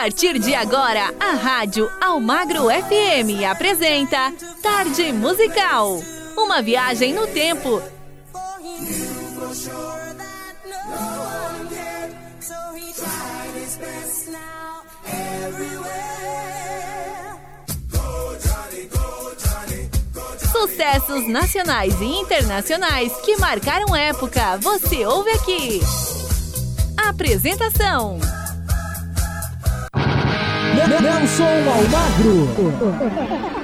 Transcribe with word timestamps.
partir 0.00 0.38
de 0.38 0.54
agora, 0.54 1.12
a 1.18 1.32
Rádio 1.32 1.90
Almagro 2.00 2.66
FM 2.66 3.42
apresenta 3.50 4.32
Tarde 4.62 5.12
Musical. 5.12 6.00
Uma 6.36 6.62
viagem 6.62 7.12
no 7.12 7.26
tempo. 7.26 7.82
Sucessos 20.52 21.26
nacionais 21.28 22.00
e 22.00 22.04
internacionais 22.04 23.12
que 23.22 23.36
marcaram 23.38 23.96
época. 23.96 24.58
Você 24.58 25.04
ouve 25.04 25.30
aqui. 25.32 25.80
Apresentação. 26.96 28.20
Nelson 30.88 31.68
Almagro. 31.68 33.57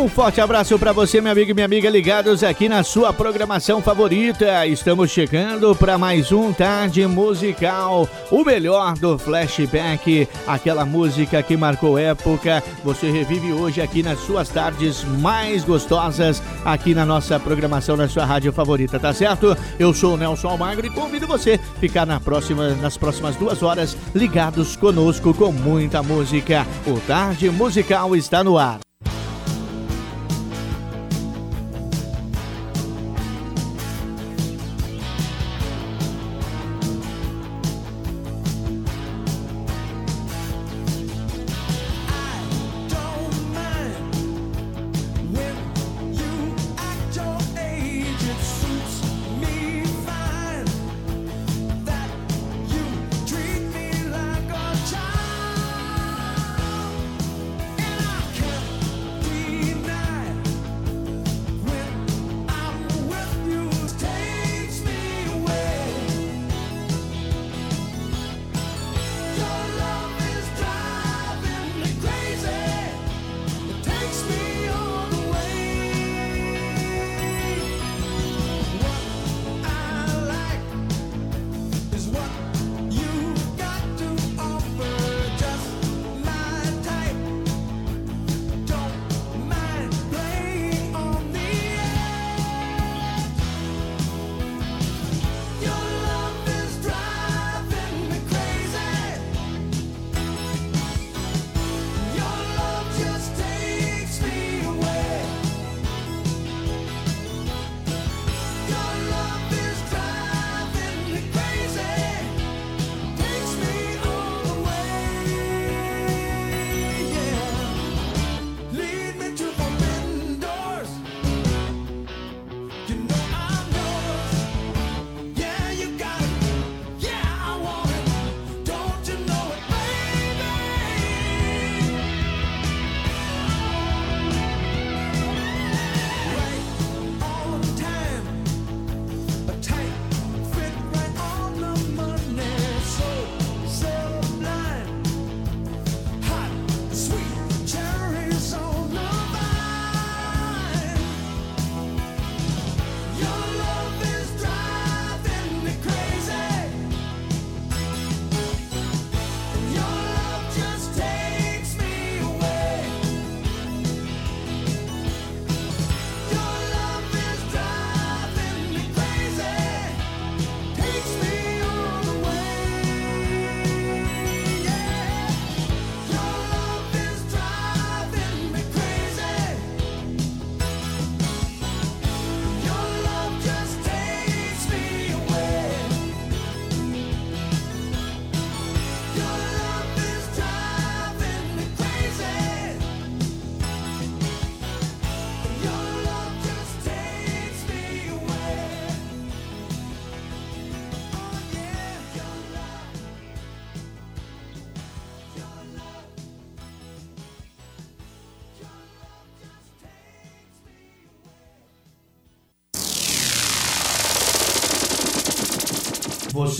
Um 0.00 0.08
forte 0.08 0.40
abraço 0.40 0.78
para 0.78 0.94
você, 0.94 1.20
meu 1.20 1.30
amigo 1.30 1.50
e 1.50 1.54
minha 1.54 1.66
amiga, 1.66 1.90
ligados 1.90 2.42
aqui 2.42 2.70
na 2.70 2.82
sua 2.82 3.12
programação 3.12 3.82
favorita. 3.82 4.66
Estamos 4.66 5.10
chegando 5.10 5.76
para 5.76 5.98
mais 5.98 6.32
um 6.32 6.54
Tarde 6.54 7.06
Musical, 7.06 8.08
o 8.30 8.42
melhor 8.42 8.94
do 8.94 9.18
flashback, 9.18 10.26
aquela 10.46 10.86
música 10.86 11.42
que 11.42 11.54
marcou 11.54 11.98
época. 11.98 12.64
Você 12.82 13.10
revive 13.10 13.52
hoje 13.52 13.82
aqui 13.82 14.02
nas 14.02 14.20
suas 14.20 14.48
tardes 14.48 15.04
mais 15.04 15.64
gostosas, 15.64 16.42
aqui 16.64 16.94
na 16.94 17.04
nossa 17.04 17.38
programação, 17.38 17.94
na 17.94 18.08
sua 18.08 18.24
rádio 18.24 18.54
favorita, 18.54 18.98
tá 18.98 19.12
certo? 19.12 19.54
Eu 19.78 19.92
sou 19.92 20.14
o 20.14 20.16
Nelson 20.16 20.48
Almagro 20.48 20.86
e 20.86 20.90
convido 20.90 21.26
você 21.26 21.60
a 21.76 21.78
ficar 21.78 22.06
na 22.06 22.18
próxima, 22.18 22.70
nas 22.76 22.96
próximas 22.96 23.36
duas 23.36 23.62
horas 23.62 23.94
ligados 24.14 24.76
conosco 24.76 25.34
com 25.34 25.52
muita 25.52 26.02
música. 26.02 26.66
O 26.86 26.98
Tarde 27.00 27.50
Musical 27.50 28.16
está 28.16 28.42
no 28.42 28.56
ar. 28.56 28.80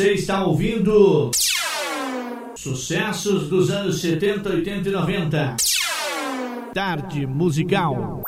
Você 0.01 0.15
está 0.15 0.43
ouvindo 0.47 1.31
sucessos 2.57 3.51
dos 3.51 3.71
anos 3.71 4.01
70, 4.01 4.49
80 4.49 4.89
e 4.89 4.93
90. 4.93 5.57
Tarde 6.73 7.27
musical. 7.27 8.23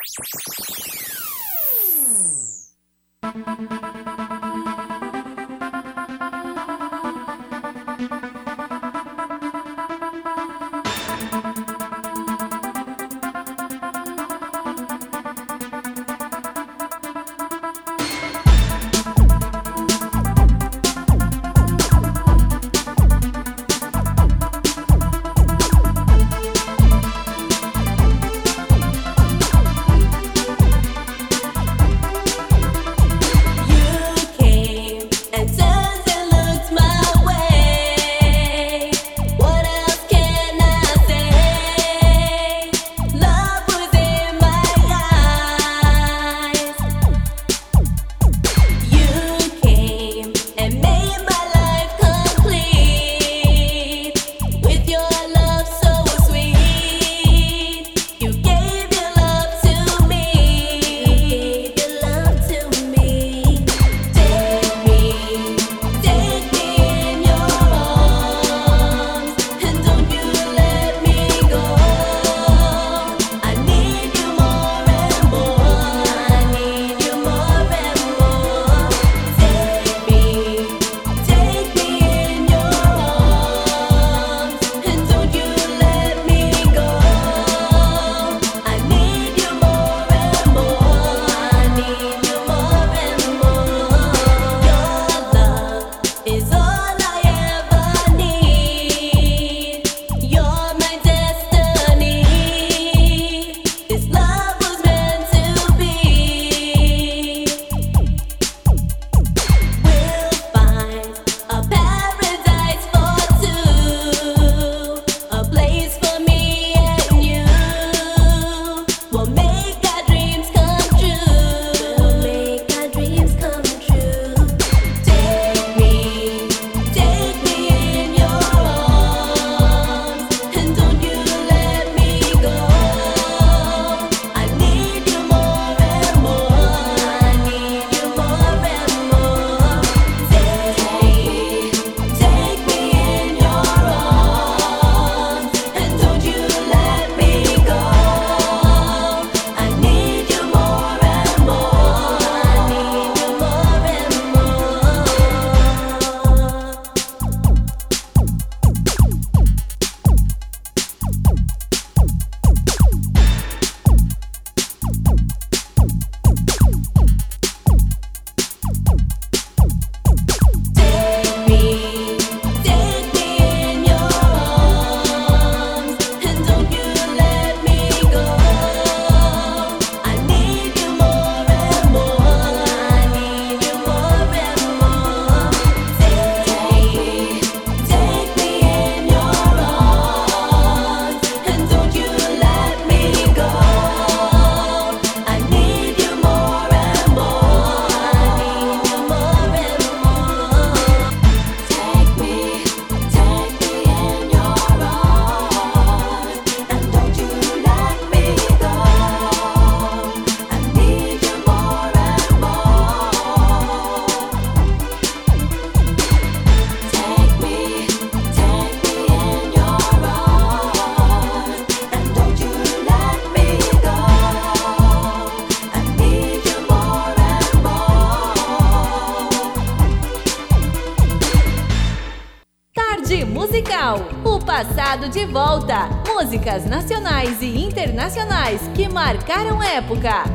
De 235.13 235.27
volta. 235.27 235.89
Músicas 236.07 236.65
nacionais 236.65 237.39
e 237.39 237.63
internacionais 237.63 238.59
que 238.73 238.89
marcaram 238.89 239.61
época. 239.61 240.32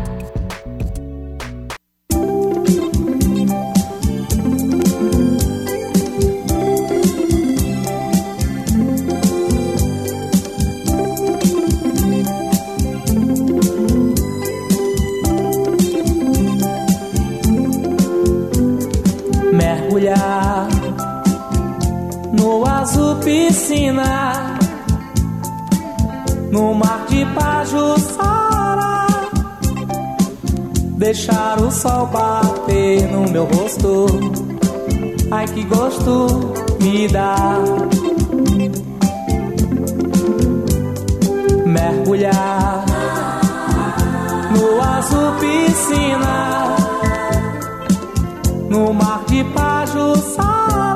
Sol 31.78 32.06
bater 32.06 33.06
no 33.12 33.30
meu 33.30 33.44
rosto 33.44 34.06
ai 35.30 35.46
que 35.46 35.62
gosto 35.62 36.26
me 36.80 37.06
dá 37.06 37.36
mergulhar 41.64 42.84
no 44.56 44.82
azul 44.82 45.30
piscina 45.38 46.76
no 48.68 48.92
mar 48.92 49.22
de 49.28 49.44
Pajuçara 49.44 50.88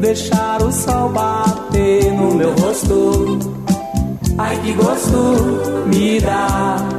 deixar 0.00 0.62
o 0.62 0.70
sol 0.70 1.08
bater 1.10 2.12
no 2.12 2.34
meu 2.34 2.52
rosto. 2.60 3.38
Ai 4.36 4.56
que 4.62 4.72
gosto 4.72 5.86
me 5.86 6.20
dá. 6.20 6.91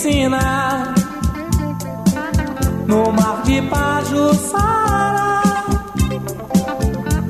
Piscina, 0.00 0.94
no 2.86 3.12
mar 3.12 3.42
de 3.42 3.60
Pajuçara, 3.62 5.42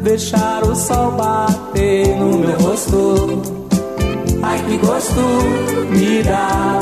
deixar 0.04 0.62
o 0.62 0.74
sol 0.76 1.10
bater 1.12 2.16
no 2.16 2.38
meu 2.38 2.58
rosto. 2.60 3.42
Ai 4.42 4.58
que 4.64 4.78
gosto 4.78 5.20
me 5.90 6.22
dá 6.22 6.80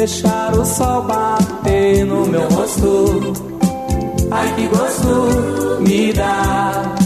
deixar 0.00 0.58
o 0.58 0.64
sol 0.64 1.02
bater 1.02 2.06
no 2.06 2.24
meu 2.24 2.48
rosto. 2.48 3.34
Ai 4.30 4.54
que 4.54 4.66
gosto 4.68 5.80
me 5.82 6.10
dá. 6.14 6.99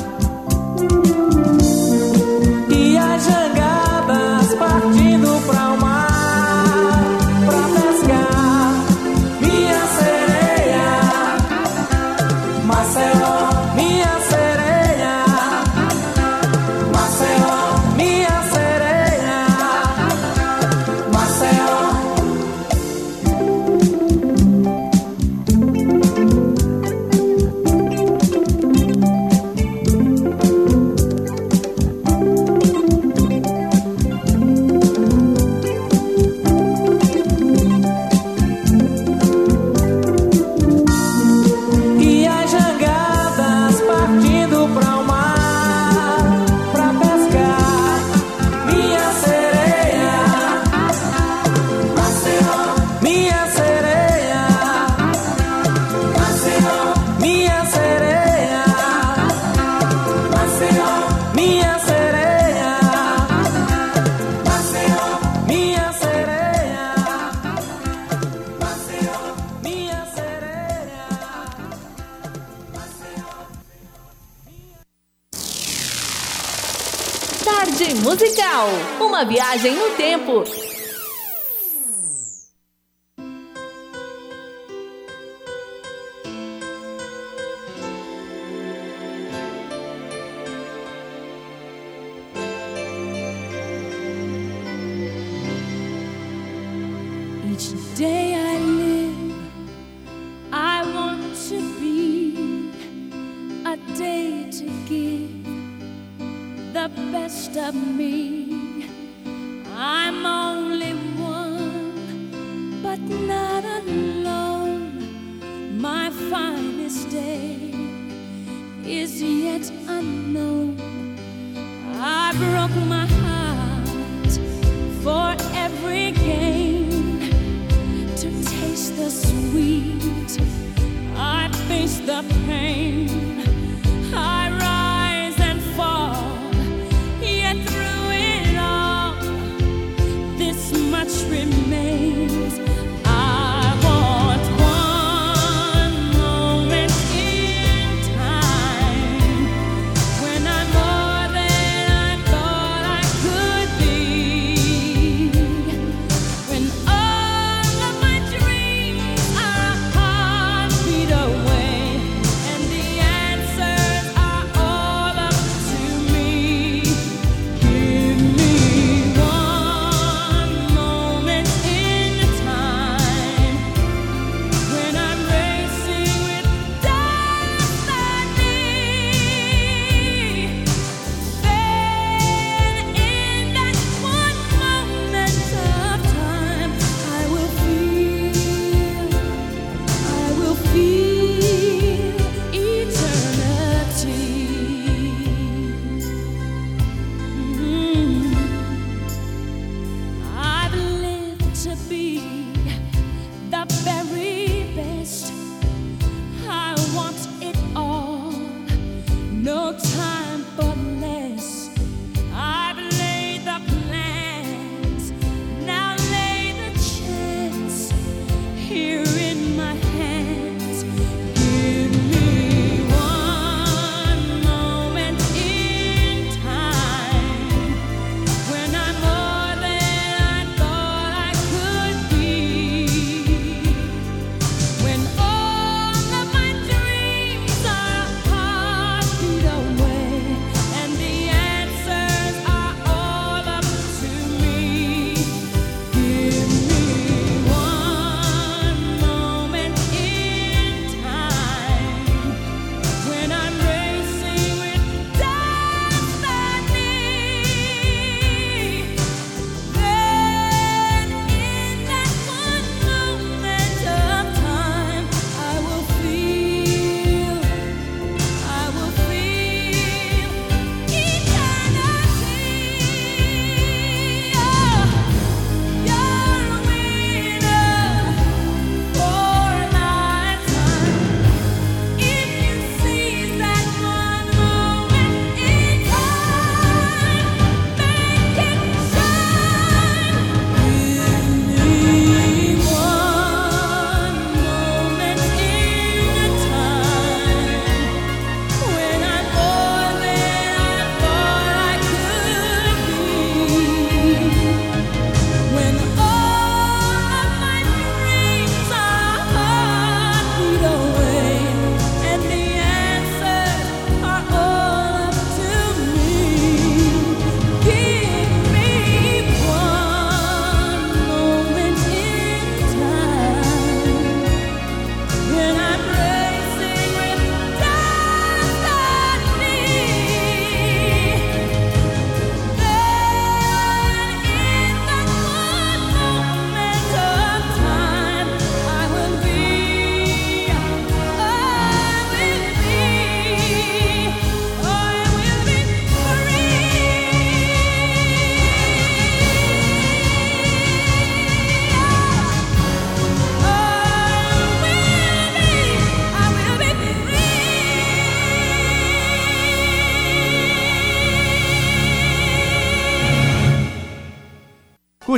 Viagem 79.54 79.76
no 79.76 79.90
tempo. 79.90 80.44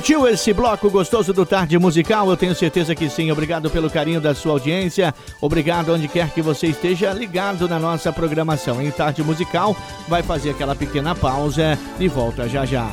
Curtiu 0.06 0.28
esse 0.28 0.52
bloco 0.52 0.88
gostoso 0.88 1.32
do 1.32 1.44
Tarde 1.44 1.76
Musical? 1.80 2.30
Eu 2.30 2.36
tenho 2.36 2.54
certeza 2.54 2.94
que 2.94 3.10
sim. 3.10 3.32
Obrigado 3.32 3.68
pelo 3.68 3.90
carinho 3.90 4.20
da 4.20 4.36
sua 4.36 4.52
audiência. 4.52 5.12
Obrigado 5.40 5.92
onde 5.92 6.06
quer 6.06 6.30
que 6.30 6.40
você 6.40 6.68
esteja 6.68 7.12
ligado 7.12 7.68
na 7.68 7.76
nossa 7.76 8.12
programação. 8.12 8.80
Em 8.80 8.88
Tarde 8.92 9.24
Musical, 9.24 9.76
vai 10.06 10.22
fazer 10.22 10.50
aquela 10.50 10.76
pequena 10.76 11.12
pausa 11.12 11.76
e 11.98 12.06
volta 12.06 12.48
já 12.48 12.64
já. 12.64 12.88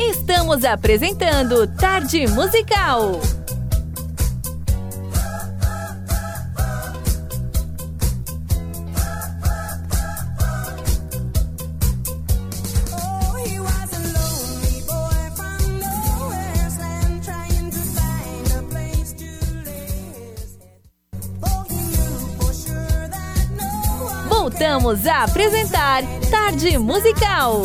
Estamos 0.00 0.64
apresentando 0.64 1.66
Tarde 1.76 2.26
Musical. 2.28 3.20
Voltamos 24.56 25.06
a 25.06 25.24
apresentar 25.24 26.02
Tarde 26.30 26.78
Musical. 26.78 27.62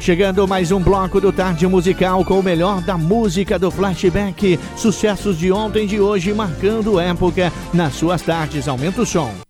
Chegando 0.00 0.48
mais 0.48 0.72
um 0.72 0.80
bloco 0.80 1.20
do 1.20 1.30
Tarde 1.30 1.66
Musical 1.66 2.24
com 2.24 2.40
o 2.40 2.42
melhor 2.42 2.80
da 2.80 2.96
música 2.96 3.58
do 3.58 3.70
flashback. 3.70 4.58
Sucessos 4.74 5.38
de 5.38 5.52
ontem 5.52 5.84
e 5.84 5.86
de 5.86 6.00
hoje 6.00 6.32
marcando 6.32 6.98
época 6.98 7.52
nas 7.72 7.94
suas 7.94 8.22
tardes. 8.22 8.66
Aumenta 8.66 9.02
o 9.02 9.06
som. 9.06 9.49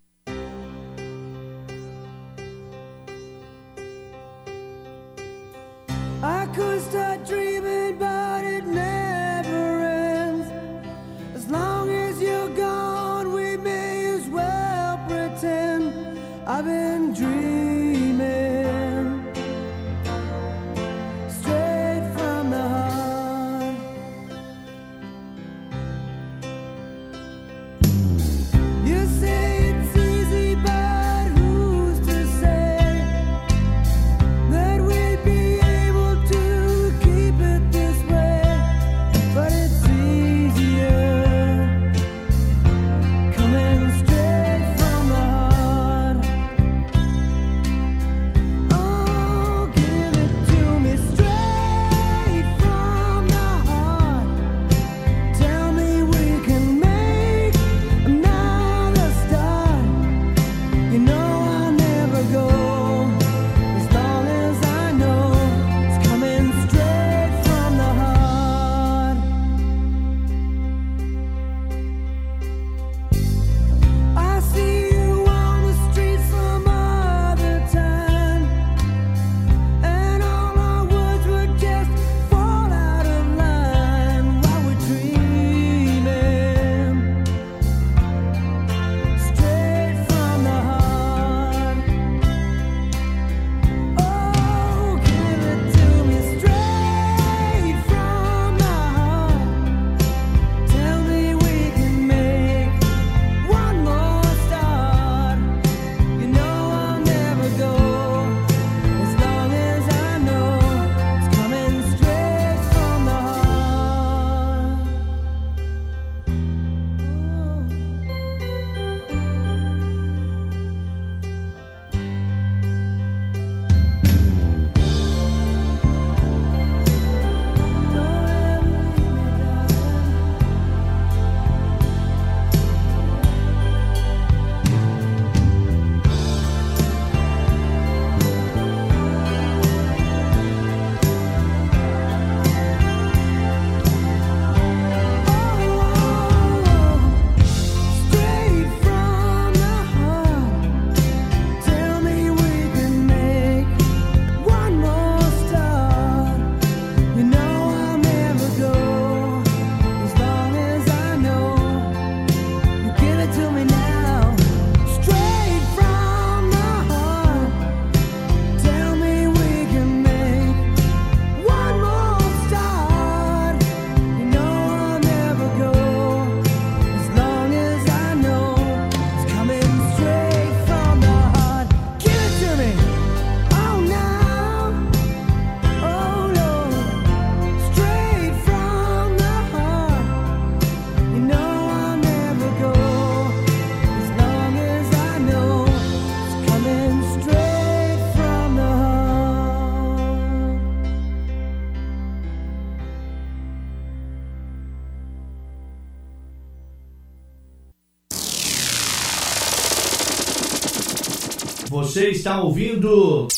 Você 212.00 212.12
está 212.12 212.40
ouvindo 212.40 213.28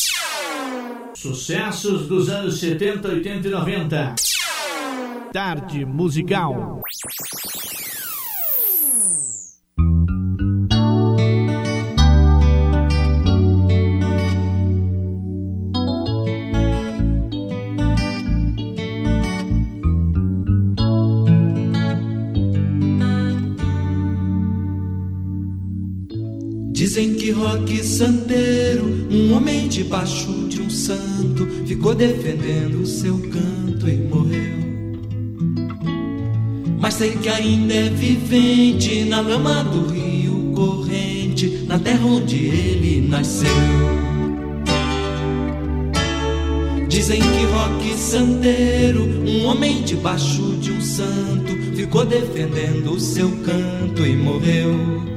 sucessos 1.17 2.07
dos 2.07 2.29
anos 2.29 2.61
70, 2.61 3.09
80 3.09 3.49
e 3.49 3.51
90. 3.51 4.15
Tarde 5.33 5.85
musical. 5.85 6.81
Debaixo 29.93 30.33
de 30.49 30.63
um 30.63 30.71
santo, 30.71 31.47
ficou 31.67 31.95
defendendo 31.95 32.81
o 32.81 32.87
seu 32.87 33.19
canto 33.29 33.87
e 33.87 33.97
morreu. 33.97 34.57
Mas 36.81 36.95
sei 36.95 37.11
que 37.11 37.29
ainda 37.29 37.75
é 37.75 37.91
vivente 37.91 39.05
na 39.05 39.21
lama 39.21 39.63
do 39.65 39.93
rio 39.93 40.55
corrente, 40.55 41.67
na 41.69 41.79
terra 41.79 42.07
onde 42.07 42.37
ele 42.37 43.07
nasceu. 43.07 43.51
Dizem 46.89 47.21
que 47.21 47.45
Roque 47.53 47.95
Santeiro, 47.95 49.03
um 49.27 49.45
homem 49.45 49.83
debaixo 49.83 50.57
de 50.57 50.73
um 50.73 50.81
santo, 50.81 51.53
ficou 51.77 52.07
defendendo 52.07 52.95
o 52.95 52.99
seu 52.99 53.31
canto 53.43 54.07
e 54.07 54.17
morreu. 54.17 55.12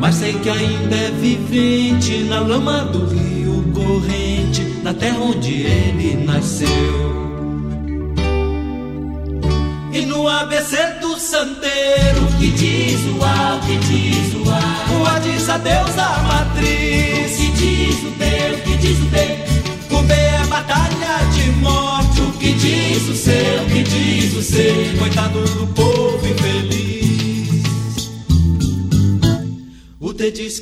Mas 0.00 0.14
sei 0.14 0.32
que 0.34 0.48
ainda 0.48 0.94
é 0.94 1.10
vivente 1.10 2.18
na 2.24 2.40
lama 2.40 2.84
do 2.84 3.06
rio 3.06 3.64
corrente, 3.74 4.62
na 4.82 4.94
terra 4.94 5.18
onde 5.18 5.62
ele 5.62 6.24
nasceu. 6.24 6.68
E 9.92 10.06
no 10.06 10.28
ABC 10.28 10.76
do 11.00 11.18
santeiro, 11.18 12.26
que 12.38 12.48
diz 12.52 13.00
o 13.06 13.24
A, 13.24 13.60
que 13.66 13.76
diz 13.78 14.34
o 14.34 14.48
A, 14.48 15.00
o 15.00 15.06
A 15.06 15.18
diz 15.18 15.48
adeus 15.48 15.98
à 15.98 16.22
matriz, 16.22 17.34
o 17.34 17.38
que 17.38 17.50
diz 17.52 17.96
o 18.04 18.10
B, 18.10 18.24
o 18.54 18.62
que 18.62 18.76
diz 18.76 18.98
o 19.00 19.06
B, 19.06 19.96
o 19.96 20.02
B 20.02 20.14
é 20.14 20.46
batalha 20.46 21.24
de 21.32 21.50
morte, 21.60 22.20
o 22.20 22.32
que 22.32 22.52
diz 22.52 23.08
o 23.08 23.14
C, 23.14 23.32
o 23.64 23.68
que 23.68 23.82
diz 23.82 24.34
o 24.34 24.42
C, 24.42 24.94
coitado 24.98 25.40
do 25.42 25.66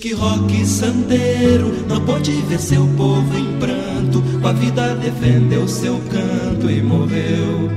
que 0.07 0.13
rock 0.13 0.65
santeiro 0.65 1.85
não 1.89 2.01
pôde 2.01 2.31
ver 2.43 2.61
seu 2.61 2.87
povo 2.97 3.37
em 3.37 3.59
pranto, 3.59 4.23
com 4.41 4.47
a 4.47 4.53
vida 4.53 4.95
defendeu 4.95 5.67
seu 5.67 6.01
canto 6.09 6.71
e 6.71 6.81
morreu. 6.81 7.69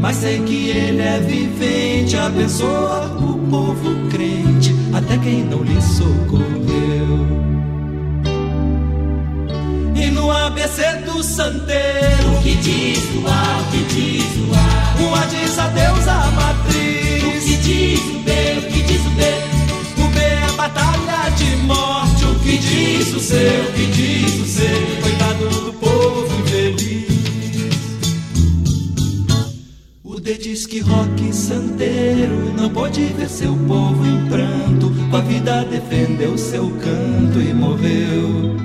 Mas 0.00 0.16
sei 0.16 0.40
que 0.40 0.70
ele 0.70 1.02
é 1.02 1.20
vivente, 1.20 2.16
abençoa 2.16 3.16
o 3.20 3.38
povo 3.48 4.08
crente, 4.10 4.74
até 4.92 5.16
quem 5.18 5.44
não 5.44 5.62
lhe 5.62 5.80
socorreu. 5.80 6.50
E 9.94 10.10
no 10.10 10.32
ABC 10.32 10.82
do 11.04 11.22
santeiro, 11.22 12.28
o 12.36 12.42
que 12.42 12.56
diz 12.56 12.98
o 13.14 13.28
A, 13.28 13.60
o 13.60 13.70
que 13.70 13.94
diz 13.94 14.24
o 14.36 14.52
A, 14.52 15.10
o 15.10 15.14
A 15.14 15.26
diz 15.26 15.56
adeus 15.56 16.08
à 16.08 16.28
matriz, 16.32 17.44
o 17.44 17.46
que 17.46 17.56
diz 17.58 18.00
o 18.16 18.19
batalha 20.70 21.30
de 21.30 21.56
morte. 21.56 22.24
O 22.24 22.34
que 22.40 22.58
diz 22.58 23.14
o 23.14 23.20
seu, 23.20 23.62
o 23.62 23.72
que 23.72 23.86
diz 23.86 24.40
o 24.40 24.46
seu, 24.46 25.02
coitado 25.02 25.48
do 25.48 25.72
povo 25.74 26.40
infeliz. 26.40 27.10
O 30.04 30.20
D 30.20 30.34
diz 30.34 30.66
que 30.66 30.80
rock 30.80 31.34
santeiro 31.34 32.52
não 32.56 32.70
pode 32.70 33.02
ver 33.04 33.28
seu 33.28 33.54
povo 33.54 34.06
em 34.06 34.26
pranto. 34.28 34.90
Com 35.10 35.16
a 35.16 35.20
vida 35.20 35.64
defendeu 35.64 36.36
seu 36.38 36.70
canto 36.70 37.40
e 37.40 37.52
morreu. 37.52 38.56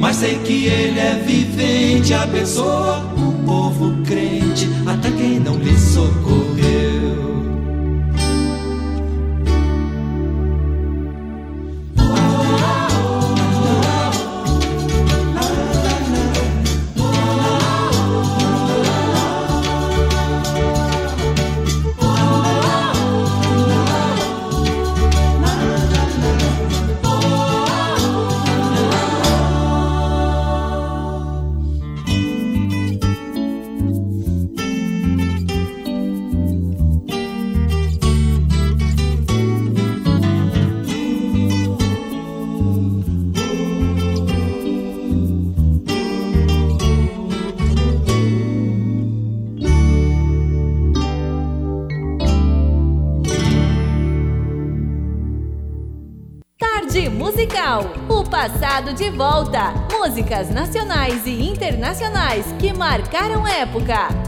Mas 0.00 0.16
sei 0.16 0.38
que 0.38 0.64
ele 0.66 0.98
é 0.98 1.22
vivente, 1.26 2.14
abençoa 2.14 3.04
o 3.16 3.44
povo 3.44 4.02
crente, 4.02 4.66
até 4.86 5.10
quem 5.10 5.38
não 5.38 5.56
lhe 5.58 5.76
socorreu. 5.78 6.29
De 59.00 59.08
volta. 59.08 59.72
Músicas 59.90 60.50
nacionais 60.50 61.24
e 61.24 61.48
internacionais 61.48 62.44
que 62.58 62.70
marcaram 62.70 63.48
época. 63.48 64.19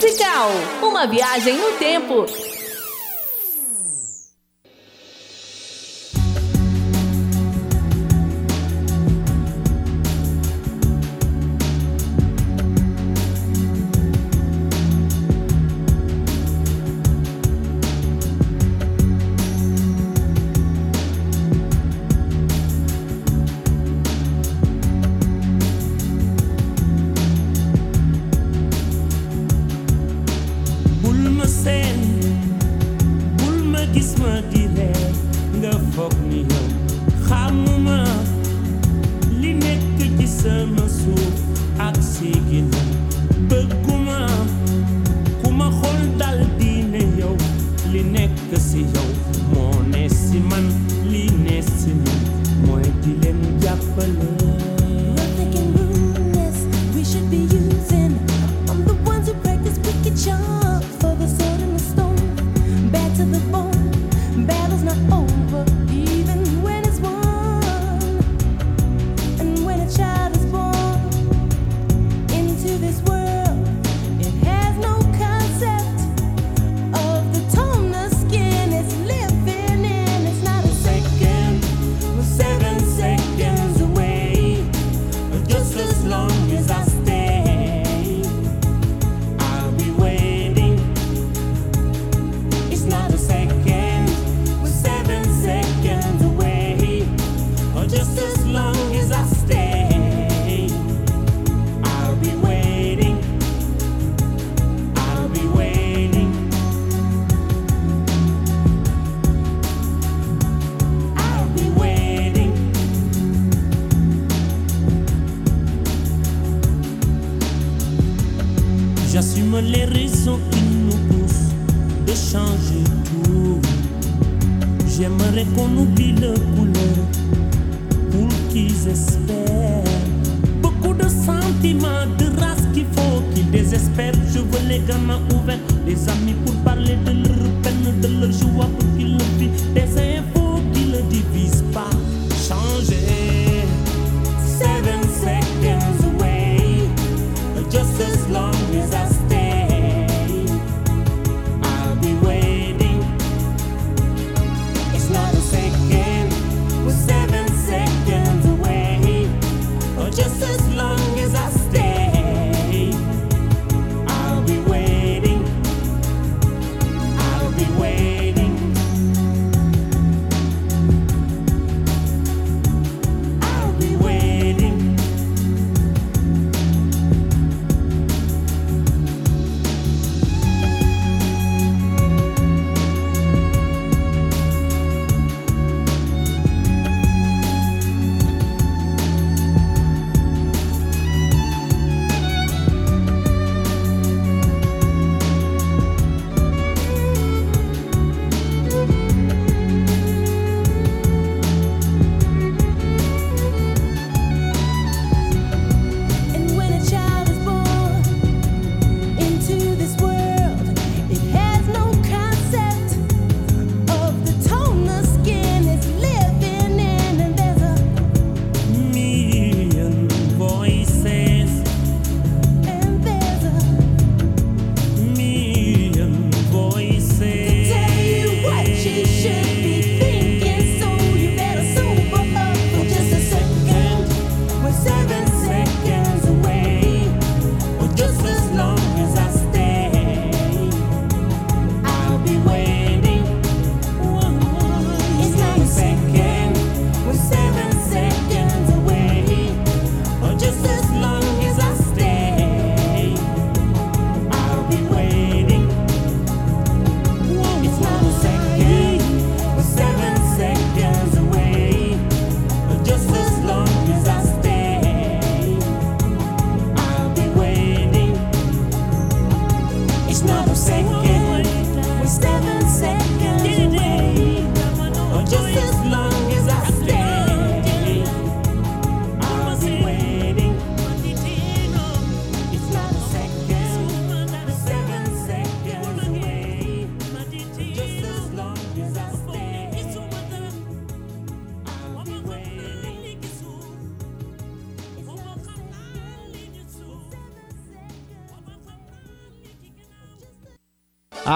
Musical. 0.00 0.48
Uma 0.80 1.06
viagem 1.06 1.58
no 1.58 1.72
tempo. 1.72 2.24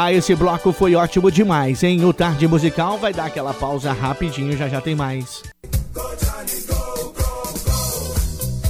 Ah, 0.04 0.12
esse 0.12 0.34
bloco 0.34 0.70
foi 0.70 0.94
ótimo 0.94 1.30
demais, 1.30 1.82
hein? 1.82 2.04
O 2.04 2.12
Tarde 2.12 2.46
Musical 2.46 2.98
vai 2.98 3.10
dar 3.10 3.24
aquela 3.24 3.54
pausa 3.54 3.90
rapidinho, 3.90 4.54
já 4.54 4.68
já 4.68 4.78
tem 4.78 4.94
mais. 4.94 5.42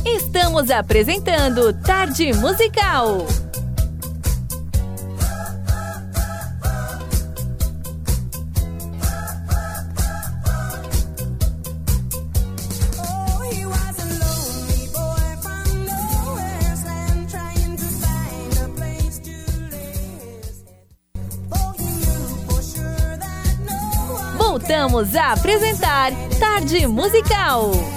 Estamos 0.07 0.71
apresentando 0.71 1.73
Tarde 1.83 2.33
Musical. 2.35 3.27
Apresentar 25.35 26.13
Tarde 26.39 26.87
Musical. 26.87 27.94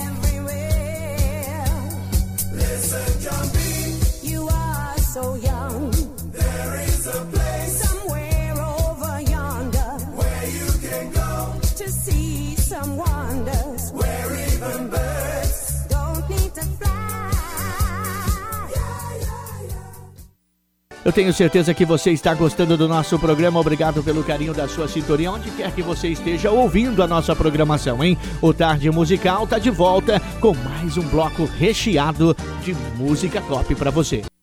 Tenho 21.18 21.34
certeza 21.34 21.74
que 21.74 21.84
você 21.84 22.12
está 22.12 22.32
gostando 22.36 22.78
do 22.78 22.88
nosso 22.88 23.18
programa. 23.18 23.60
Obrigado 23.60 24.04
pelo 24.04 24.24
carinho 24.24 24.54
da 24.54 24.68
sua 24.68 24.88
sintonia, 24.88 25.32
onde 25.32 25.50
quer 25.50 25.72
que 25.72 25.82
você 25.82 26.10
esteja 26.10 26.52
ouvindo 26.52 27.02
a 27.02 27.08
nossa 27.08 27.36
programação, 27.36 28.04
hein? 28.04 28.16
O 28.40 28.54
Tarde 28.54 28.92
Musical 28.92 29.46
está 29.46 29.58
de 29.58 29.72
volta 29.72 30.22
com 30.40 30.54
mais 30.54 30.96
um 30.96 31.08
bloco 31.08 31.46
recheado 31.46 32.38
de 32.62 32.76
música 33.00 33.42
top 33.42 33.74
para 33.74 33.90
você. 33.90 34.37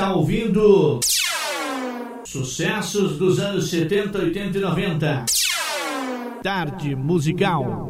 Está 0.00 0.14
ouvindo 0.14 0.98
sucessos 2.24 3.18
dos 3.18 3.38
anos 3.38 3.68
70, 3.68 4.16
80 4.16 4.56
e 4.56 4.60
90. 4.62 5.24
Tarde 6.42 6.96
musical. 6.96 7.89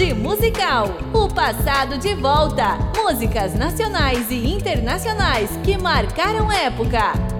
de 0.00 0.14
musical. 0.14 0.86
O 1.12 1.28
passado 1.28 1.98
de 1.98 2.14
volta. 2.14 2.78
Músicas 2.96 3.52
nacionais 3.52 4.30
e 4.30 4.50
internacionais 4.50 5.50
que 5.62 5.76
marcaram 5.76 6.50
época. 6.50 7.39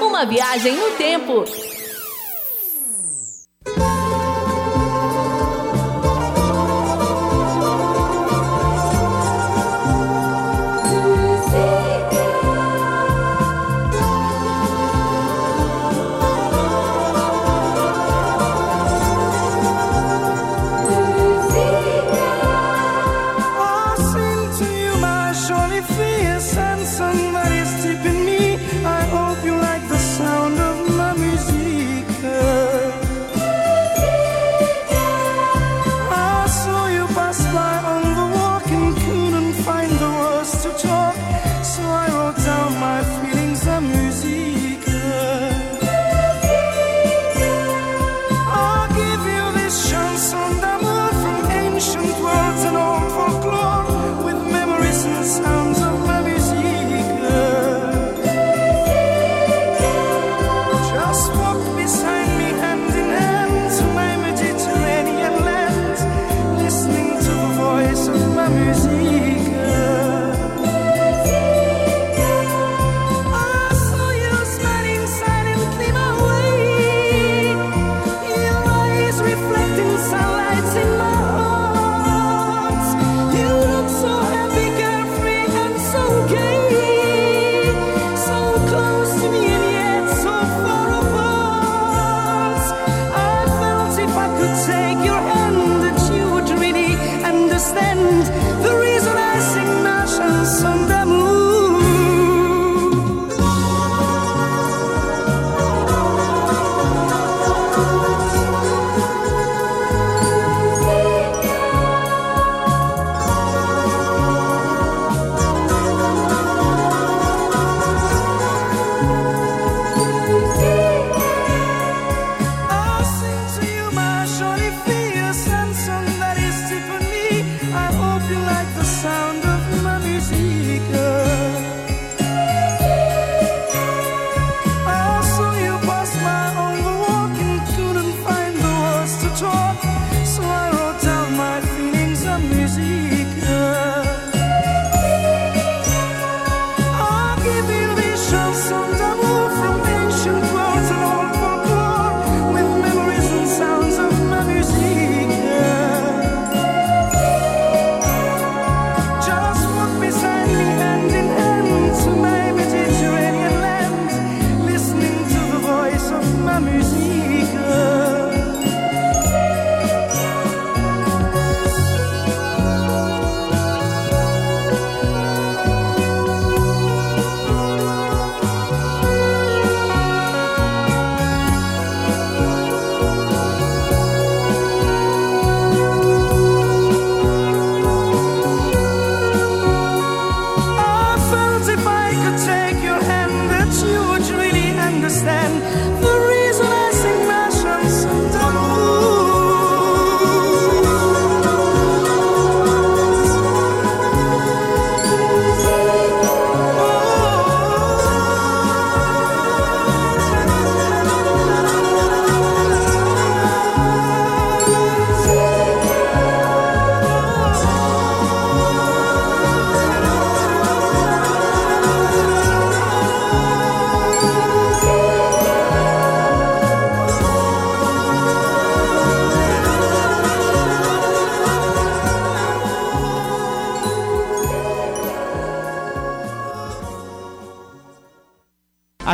Uma 0.00 0.24
viagem 0.24 0.76
no 0.76 0.90
tempo. 0.92 1.44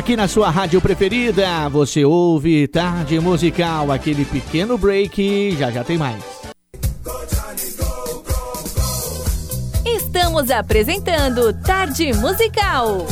Aqui 0.03 0.17
na 0.17 0.27
sua 0.27 0.51
rádio 0.51 0.81
preferida, 0.81 1.69
você 1.69 2.05
ouve 2.05 2.67
Tarde 2.67 3.21
Musical, 3.21 3.93
aquele 3.93 4.25
pequeno 4.25 4.77
break, 4.77 5.55
já 5.57 5.71
já 5.71 5.85
tem 5.85 5.97
mais. 5.97 6.21
Estamos 9.87 10.51
apresentando 10.51 11.53
Tarde 11.63 12.13
Musical. 12.15 13.07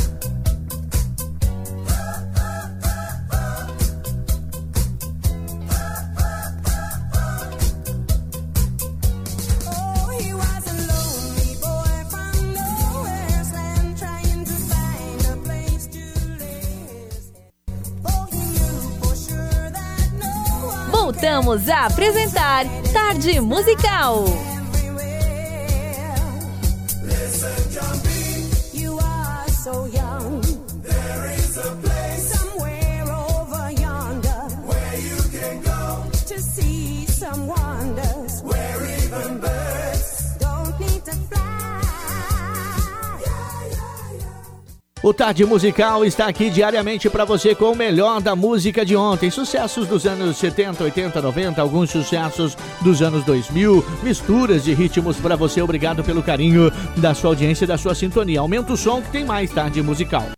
Voltamos 21.51 21.69
a 21.69 21.87
apresentar 21.87 22.65
Tarde 22.93 23.41
Musical. 23.41 24.50
O 45.11 45.13
Tarde 45.13 45.45
Musical 45.45 46.05
está 46.05 46.29
aqui 46.29 46.49
diariamente 46.49 47.11
para 47.11 47.25
você 47.25 47.53
com 47.53 47.73
o 47.73 47.75
melhor 47.75 48.21
da 48.21 48.37
música 48.37 48.85
de 48.85 48.95
ontem. 48.95 49.29
Sucessos 49.29 49.89
dos 49.89 50.07
anos 50.07 50.37
70, 50.37 50.85
80, 50.85 51.21
90, 51.21 51.61
alguns 51.61 51.91
sucessos 51.91 52.57
dos 52.81 53.03
anos 53.03 53.25
2000, 53.25 53.85
misturas 54.05 54.63
de 54.63 54.73
ritmos 54.73 55.17
para 55.17 55.35
você. 55.35 55.61
Obrigado 55.61 56.05
pelo 56.05 56.23
carinho 56.23 56.71
da 56.97 57.13
sua 57.13 57.31
audiência 57.31 57.65
e 57.65 57.67
da 57.67 57.77
sua 57.77 57.93
sintonia. 57.93 58.39
Aumenta 58.39 58.73
o 58.73 58.77
som 58.77 59.03
que 59.03 59.11
tem 59.11 59.25
mais 59.25 59.51
Tarde 59.51 59.83
Musical. 59.83 60.31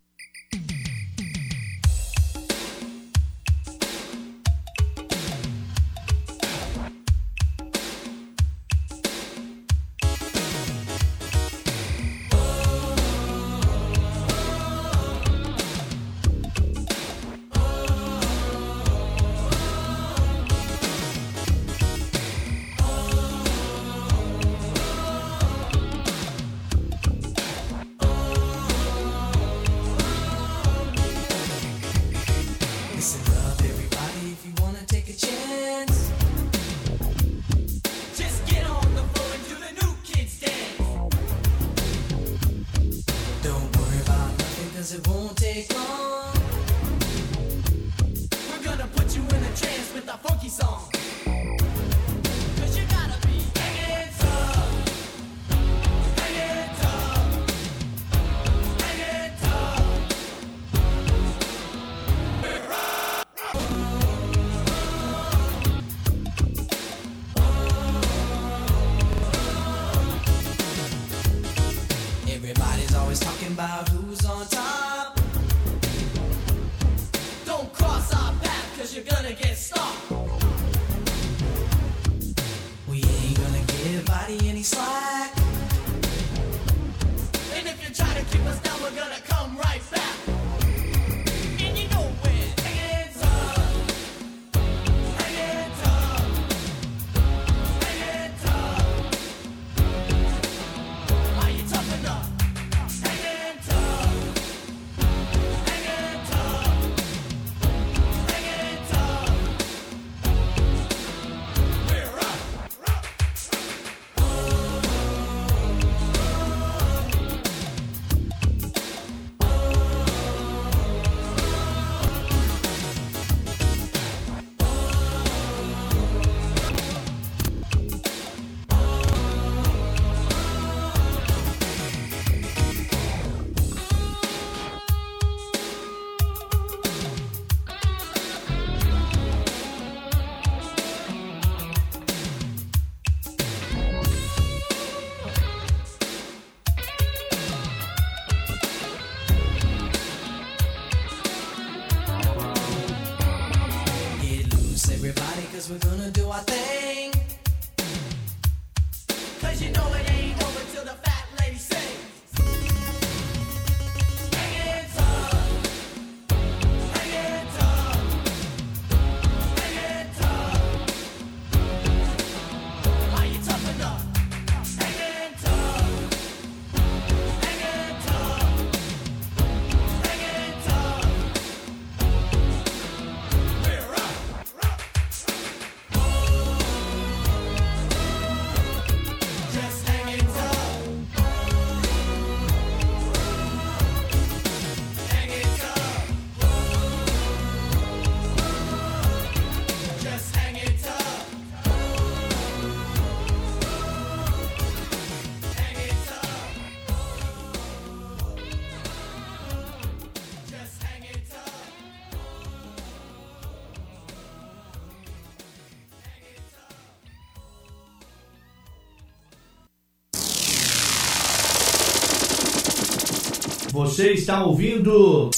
Você 223.92 224.12
está 224.12 224.42
ouvindo 224.42 225.28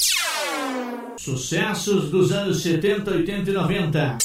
sucessos 1.16 2.08
dos 2.08 2.30
anos 2.30 2.62
70, 2.62 3.10
80 3.10 3.50
e 3.50 3.52
90. 3.52 4.18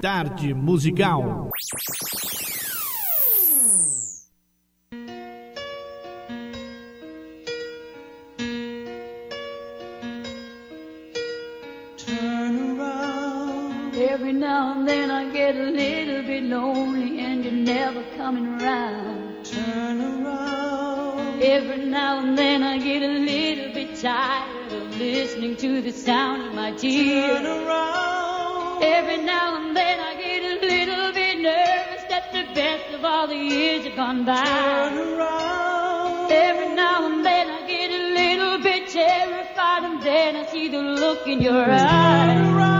Tarde 0.00 0.54
musical. 0.54 1.50
your 41.40 41.70
eyes. 41.70 42.79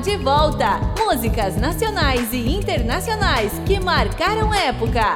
De 0.00 0.16
volta. 0.16 0.80
Músicas 0.98 1.56
nacionais 1.56 2.32
e 2.32 2.50
internacionais 2.54 3.52
que 3.66 3.78
marcaram 3.78 4.52
época. 4.54 5.14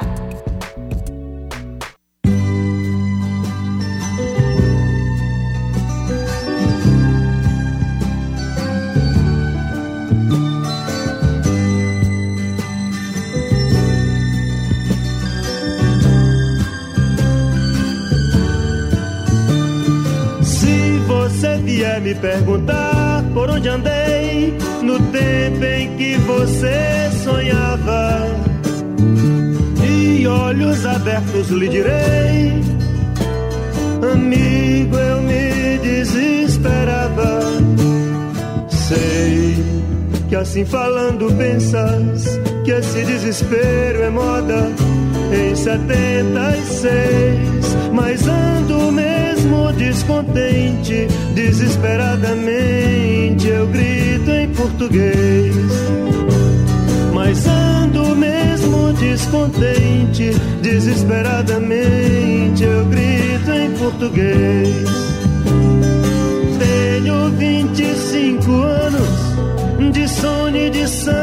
Se 20.43 20.99
você 21.07 21.57
vier 21.57 21.99
me 22.01 22.13
perguntar 22.13 22.94
por 23.35 23.49
onde 23.49 23.67
andei 23.67 24.57
no 24.81 24.97
tempo 25.11 25.65
em 25.65 25.97
que 25.97 26.15
você 26.19 27.11
sonhava, 27.21 28.27
de 29.81 30.25
olhos 30.25 30.85
abertos 30.85 31.49
lhe 31.49 31.67
direi, 31.67 32.61
amigo, 34.13 34.97
eu 34.97 35.21
me 35.21 35.77
desesperava. 35.79 37.41
Sei 38.69 39.57
que 40.29 40.35
assim 40.37 40.63
falando 40.63 41.27
pensas 41.37 42.39
que 42.63 42.71
esse 42.71 43.03
desespero 43.03 44.01
é 44.01 44.09
moda 44.09 44.71
em 45.33 45.53
76, 45.53 47.75
mas 47.91 48.25
ando 48.25 48.93
mesmo 48.93 49.73
descontente, 49.73 51.05
desesperadamente 51.33 53.04
eu 53.55 53.67
grito 53.67 54.31
em 54.31 54.49
português. 54.49 55.55
Mas 57.13 57.47
ando 57.47 58.15
mesmo 58.15 58.91
descontente, 58.93 60.31
desesperadamente 60.61 62.63
eu 62.63 62.85
grito 62.85 63.51
em 63.51 63.71
português. 63.71 64.85
Tenho 66.59 67.29
25 67.31 68.51
anos 68.51 69.35
de 69.93 70.07
sono 70.07 70.55
e 70.57 70.69
de 70.69 70.87
sangue 70.87 71.15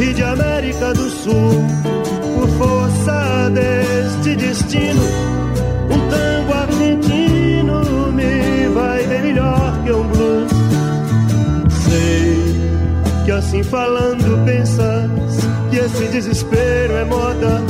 e 0.00 0.12
de 0.14 0.22
América 0.22 0.92
do 0.94 1.10
Sul. 1.10 1.64
Por 2.34 2.48
força 2.58 3.50
deste 3.50 4.36
destino, 4.36 5.02
Assim 13.52 13.62
falando, 13.64 14.42
pensas 14.46 15.10
que 15.68 15.76
esse 15.76 16.08
desespero 16.08 16.96
é 16.96 17.04
moda 17.04 17.60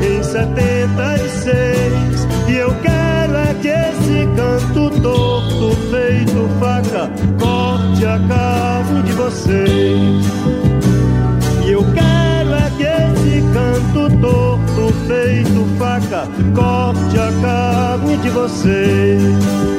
em 0.00 0.22
76. 0.22 2.26
E 2.48 2.56
eu 2.56 2.74
quero 2.80 3.36
é 3.36 3.52
que 3.60 3.68
esse 3.68 4.26
canto 4.34 4.88
torto, 5.02 5.76
feito 5.90 6.48
faca, 6.58 7.10
corte 7.38 8.06
a 8.06 8.18
carne 8.26 9.02
de 9.02 9.12
vocês. 9.12 10.24
E 11.66 11.72
eu 11.72 11.84
quero 11.92 12.54
é 12.54 12.70
que 12.78 12.84
esse 12.84 13.42
canto 13.52 14.08
torto, 14.22 14.94
feito 15.06 15.66
faca, 15.78 16.26
corte 16.54 17.18
a 17.18 17.30
carne 17.42 18.16
de 18.16 18.30
vocês. 18.30 19.77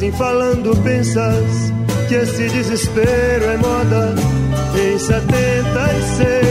assim 0.00 0.12
falando 0.12 0.74
pensas 0.82 1.70
que 2.08 2.14
esse 2.14 2.48
desespero 2.48 3.44
é 3.44 3.56
moda 3.58 4.14
em 4.74 4.98
76 4.98 6.46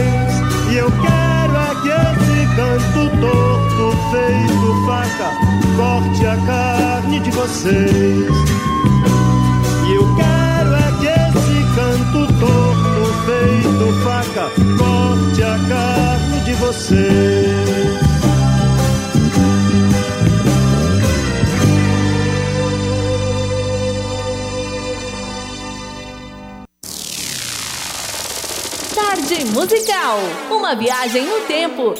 e 0.70 0.76
eu 0.76 0.86
quero 0.92 1.56
é 1.56 1.74
que 1.82 1.88
esse 1.88 2.46
canto 2.54 3.10
torto 3.20 3.90
feito 4.12 4.86
faca 4.86 5.30
corte 5.76 6.26
a 6.26 6.36
carne 6.46 7.18
de 7.18 7.30
vocês. 7.32 8.34
E 9.88 9.94
eu 9.96 10.06
quero 10.14 10.72
é 10.76 10.92
que 11.00 11.08
esse 11.08 11.58
canto 11.74 12.32
torto 12.38 13.02
feito 13.26 13.84
faca 14.04 14.46
corte 14.78 15.42
a 15.42 15.58
carne 15.68 16.40
de 16.44 16.52
vocês. 16.52 17.99
musical. 29.60 30.16
Uma 30.50 30.74
viagem 30.74 31.26
no 31.26 31.40
tempo 31.40 31.92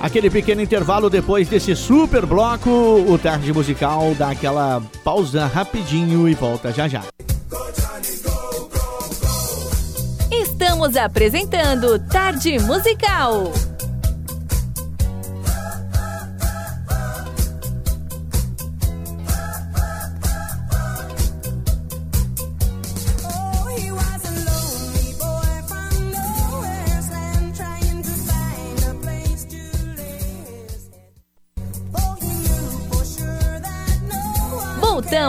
Aquele 0.00 0.30
pequeno 0.30 0.62
intervalo 0.62 1.10
depois 1.10 1.46
desse 1.46 1.76
super 1.76 2.24
bloco, 2.24 2.70
o 2.70 3.18
tarde 3.18 3.52
musical 3.52 4.14
dá 4.14 4.30
aquela 4.30 4.82
pausa 5.04 5.46
rapidinho 5.46 6.26
e 6.26 6.34
volta 6.34 6.72
já 6.72 6.88
já. 6.88 7.04
Estamos 10.32 10.96
apresentando 10.96 11.98
Tarde 12.08 12.58
Musical. 12.60 13.52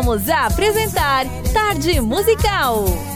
Vamos 0.04 0.28
apresentar 0.48 1.28
Tarde 1.54 2.02
Musical. 2.02 3.11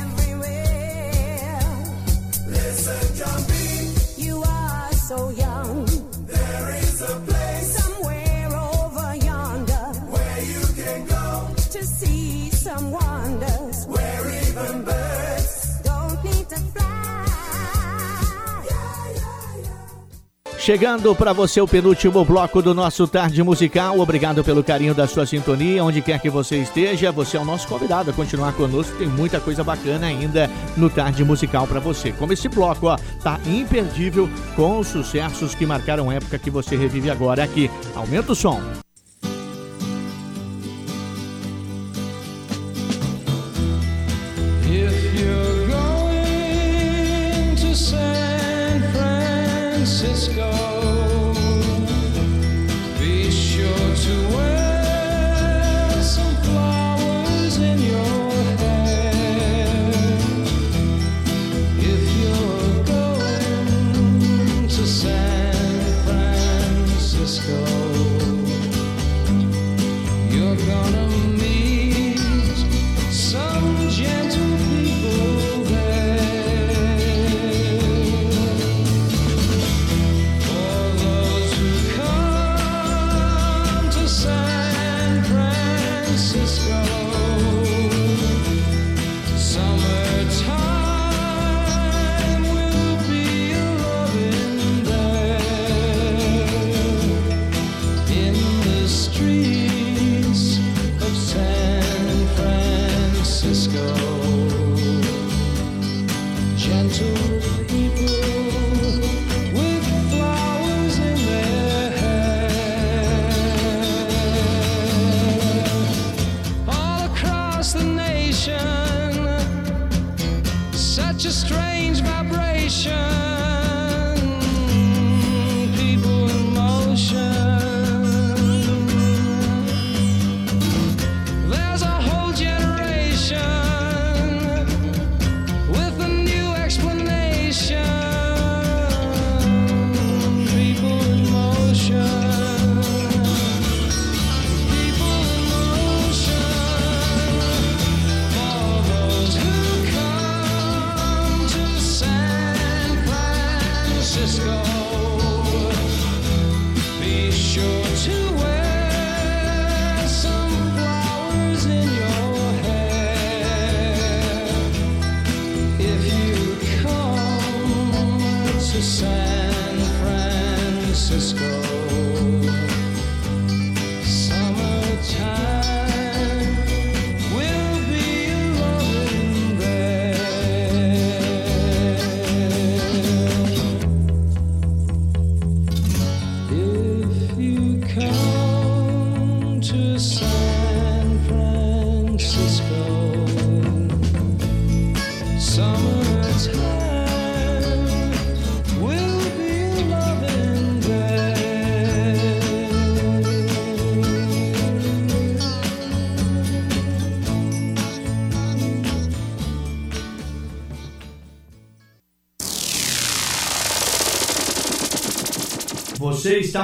Chegando 20.65 21.13
para 21.13 21.31
você 21.31 21.61
o 21.61 21.67
penúltimo 21.67 22.25
bloco 22.25 22.59
do 22.59 22.73
nosso 22.73 23.07
Tarde 23.07 23.43
Musical. 23.43 23.99
Obrigado 23.99 24.43
pelo 24.43 24.63
carinho 24.63 24.95
da 24.95 25.05
sua 25.07 25.23
sintonia, 25.23 25.83
onde 25.83 26.01
quer 26.01 26.19
que 26.19 26.27
você 26.27 26.57
esteja. 26.57 27.11
Você 27.11 27.37
é 27.37 27.39
o 27.39 27.45
nosso 27.45 27.67
convidado 27.67 28.09
a 28.09 28.13
continuar 28.13 28.51
conosco. 28.53 28.97
Tem 28.97 29.07
muita 29.07 29.39
coisa 29.39 29.63
bacana 29.63 30.07
ainda 30.07 30.49
no 30.75 30.89
Tarde 30.89 31.23
Musical 31.23 31.67
para 31.67 31.79
você. 31.79 32.11
Como 32.13 32.33
esse 32.33 32.49
bloco, 32.49 32.87
ó, 32.87 32.97
tá 33.21 33.39
imperdível 33.45 34.27
com 34.55 34.79
os 34.79 34.87
sucessos 34.87 35.53
que 35.53 35.67
marcaram 35.67 36.11
época 36.11 36.39
que 36.39 36.49
você 36.49 36.75
revive 36.75 37.11
agora 37.11 37.43
aqui. 37.43 37.69
Aumenta 37.93 38.31
o 38.31 38.35
som. 38.35 38.84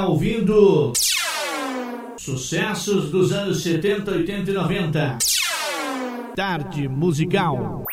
ouvindo 0.06 0.94
sucessos 2.18 3.10
dos 3.10 3.32
anos 3.32 3.62
70, 3.64 4.12
80 4.12 4.52
e 4.52 4.54
90. 4.54 5.18
Tarde 6.36 6.88
musical. 6.88 7.84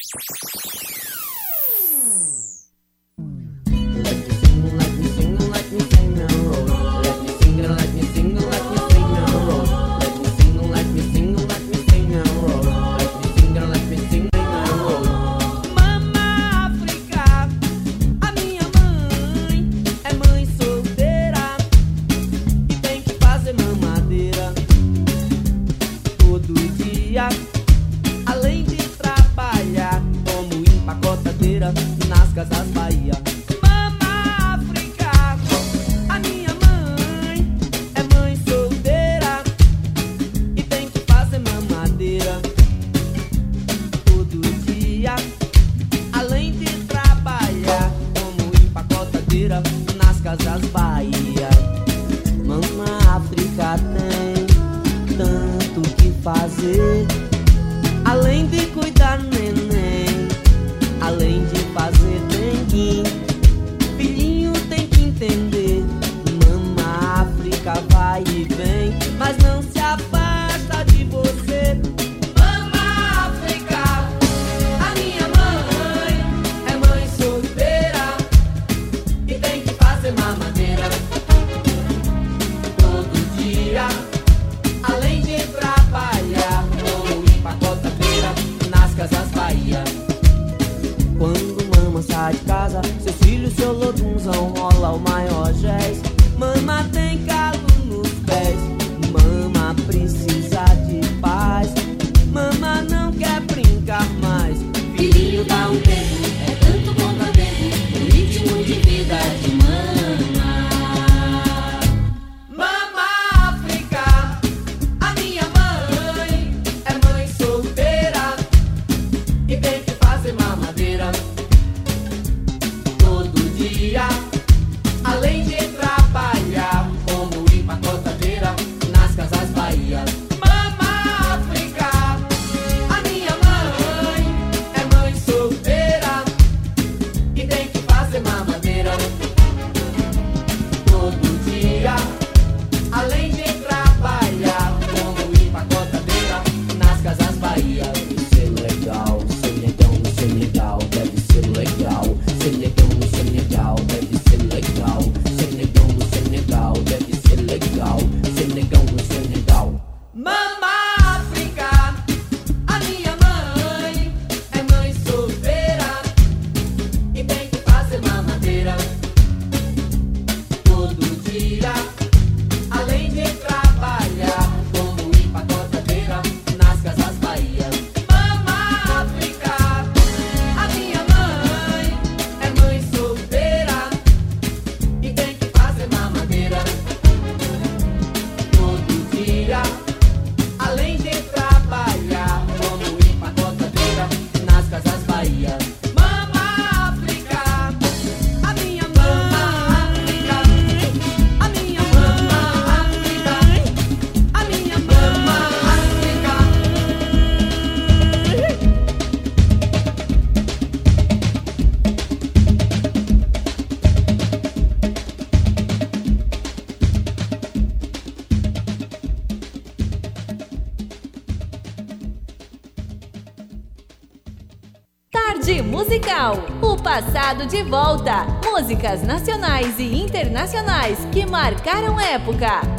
De 227.29 227.63
volta. 227.63 228.25
Músicas 228.43 229.03
nacionais 229.03 229.79
e 229.79 230.01
internacionais 230.01 230.99
que 231.13 231.27
marcaram 231.27 232.01
época. 232.01 232.78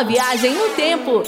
Uma 0.00 0.08
viagem 0.08 0.54
no 0.54 0.70
tempo. 0.70 1.22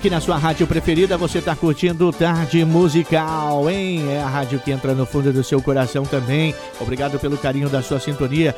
aqui 0.00 0.08
na 0.08 0.18
sua 0.18 0.38
rádio 0.38 0.66
preferida, 0.66 1.18
você 1.18 1.40
está 1.40 1.54
curtindo 1.54 2.10
Tarde 2.10 2.64
Musical, 2.64 3.68
hein? 3.68 4.10
É 4.10 4.22
a 4.22 4.26
rádio 4.26 4.58
que 4.58 4.70
entra 4.70 4.94
no 4.94 5.04
fundo 5.04 5.30
do 5.30 5.44
seu 5.44 5.60
coração 5.60 6.04
também. 6.06 6.54
Obrigado 6.80 7.18
pelo 7.18 7.36
carinho 7.36 7.68
da 7.68 7.82
sua 7.82 8.00
sintonia. 8.00 8.56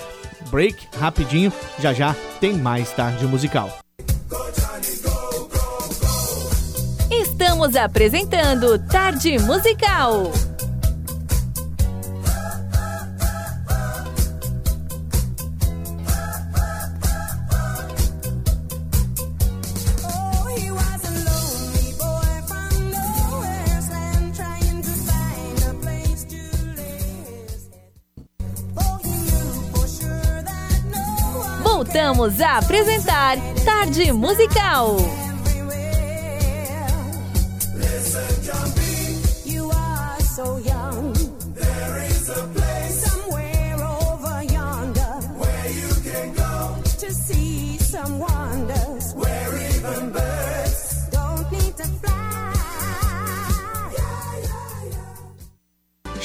Break 0.52 0.86
rapidinho, 1.00 1.52
já 1.80 1.92
já 1.92 2.14
tem 2.40 2.54
mais 2.54 2.92
Tarde 2.92 3.26
Musical. 3.26 3.76
Estamos 7.10 7.74
apresentando 7.74 8.78
Tarde 8.78 9.36
Musical. 9.40 10.30
Voltamos 32.22 32.40
a 32.40 32.58
apresentar 32.58 33.36
Tarde 33.64 34.12
Musical. 34.12 35.21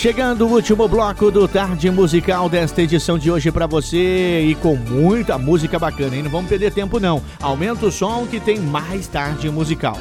Chegando 0.07 0.47
o 0.47 0.53
último 0.53 0.87
bloco 0.87 1.29
do 1.29 1.49
Tarde 1.49 1.91
Musical 1.91 2.47
desta 2.47 2.81
edição 2.81 3.19
de 3.19 3.29
hoje 3.29 3.51
para 3.51 3.67
você 3.67 4.39
e 4.39 4.55
com 4.55 4.73
muita 4.73 5.37
música 5.37 5.77
bacana, 5.77 6.15
hein? 6.15 6.23
Não 6.23 6.31
vamos 6.31 6.47
perder 6.47 6.71
tempo 6.71 6.97
não. 6.97 7.21
Aumenta 7.41 7.87
o 7.87 7.91
som 7.91 8.25
que 8.25 8.39
tem 8.39 8.57
mais 8.57 9.05
Tarde 9.09 9.49
Musical. 9.49 9.97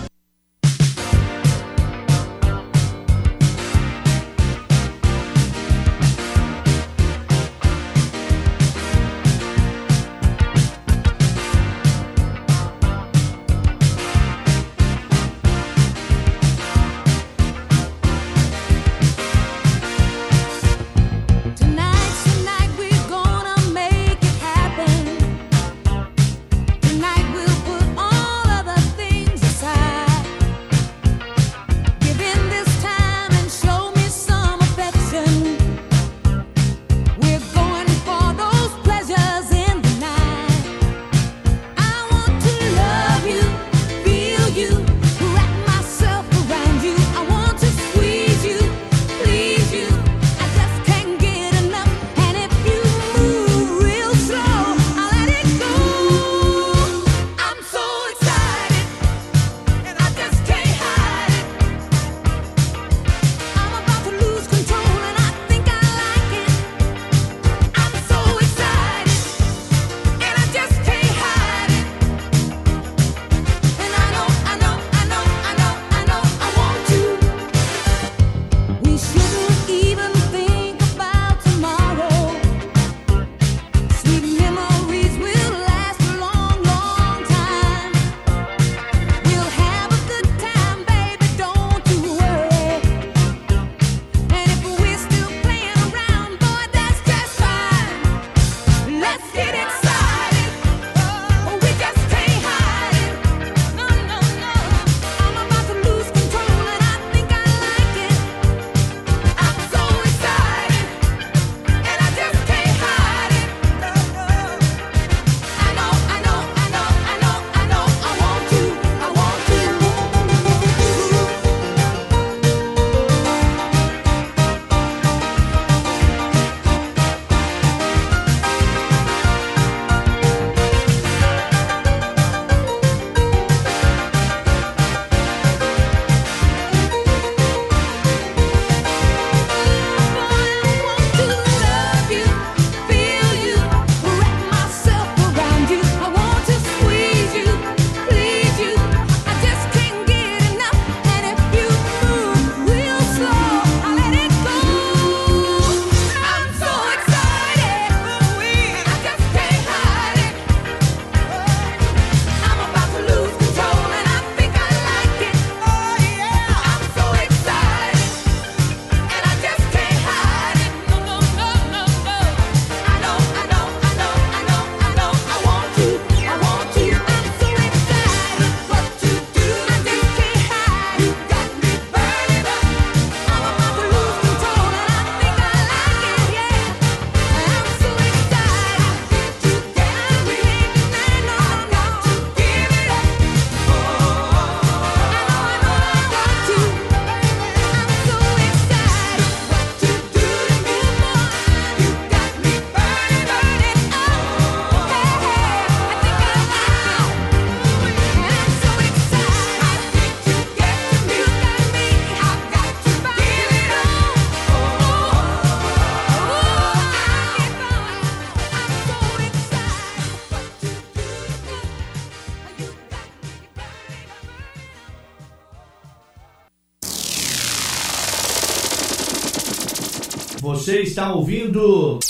Está 231.07 231.15
ouvindo 231.15 232.01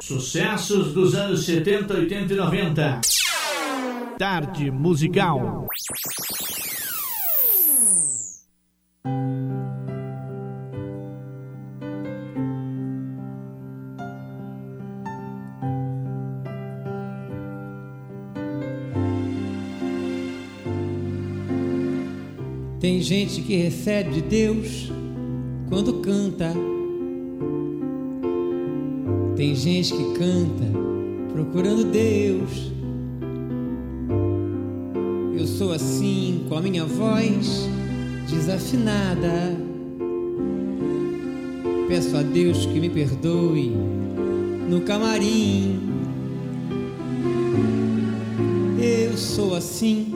sucessos 0.00 0.94
dos 0.94 1.16
anos 1.16 1.44
70, 1.44 1.94
80 1.94 2.32
e 2.32 2.36
90. 2.36 3.00
Tarde 4.16 4.70
musical. 4.70 5.66
Tem 22.78 23.00
gente 23.00 23.42
que 23.42 23.56
recebe 23.56 24.10
de 24.12 24.22
Deus 24.22 24.92
quando 25.68 26.00
canta. 26.00 26.71
Gente 29.62 29.92
que 29.92 30.02
canta 30.14 30.66
procurando 31.32 31.84
Deus. 31.84 32.72
Eu 35.38 35.46
sou 35.46 35.70
assim 35.70 36.46
com 36.48 36.56
a 36.56 36.60
minha 36.60 36.84
voz 36.84 37.68
desafinada. 38.28 39.56
Peço 41.86 42.16
a 42.16 42.22
Deus 42.22 42.66
que 42.66 42.80
me 42.80 42.90
perdoe 42.90 43.70
no 44.68 44.80
camarim. 44.80 45.78
Eu 48.80 49.16
sou 49.16 49.54
assim 49.54 50.12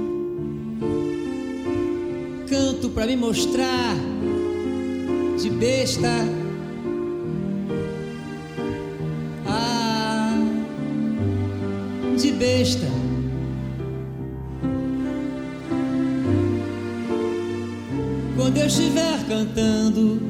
canto 2.49 2.89
pra 2.89 3.07
me 3.07 3.17
mostrar 3.17 3.95
de 5.41 5.49
besta. 5.51 6.46
Besta. 12.57 12.87
Quando 18.35 18.57
eu 18.57 18.67
estiver 18.67 19.27
cantando, 19.29 20.23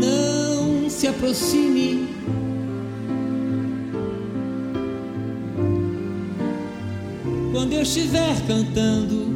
não 0.00 0.88
se 0.88 1.06
aproxime. 1.06 2.08
quando 7.52 7.72
eu 7.72 7.82
estiver 7.82 8.36
cantando. 8.46 9.26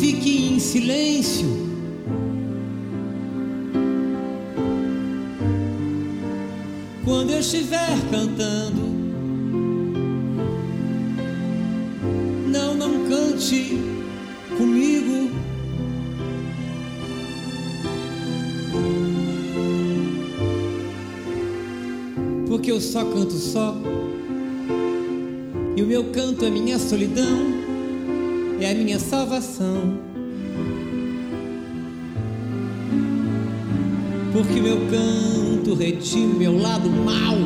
Fique 0.00 0.52
em 0.52 0.58
silêncio. 0.58 1.57
Estiver 7.48 7.96
cantando, 8.10 8.82
não, 12.46 12.74
não 12.74 13.08
cante 13.08 13.78
comigo. 14.58 15.30
Porque 22.48 22.70
eu 22.70 22.82
só 22.82 23.02
canto 23.06 23.32
só. 23.32 23.74
E 25.74 25.82
o 25.82 25.86
meu 25.86 26.04
canto 26.12 26.44
é 26.44 26.50
minha 26.50 26.78
solidão, 26.78 27.38
é 28.60 28.72
a 28.72 28.74
minha 28.74 28.98
salvação. 28.98 29.98
Porque 34.34 34.60
o 34.60 34.62
meu 34.62 34.76
canto 34.90 35.37
retira 35.74 36.26
o 36.26 36.34
meu 36.34 36.58
lado 36.60 36.88
mal. 36.90 37.36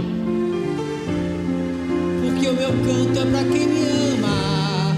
Porque 2.23 2.49
o 2.49 2.55
meu 2.55 2.71
canto 2.71 3.19
é 3.19 3.25
pra 3.27 3.45
quem 3.45 3.67
me 3.67 3.85
ama. 4.13 4.95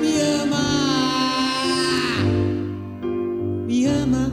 Me 0.00 0.20
ama. 0.42 0.64
Me 3.66 3.86
ama. 3.86 4.30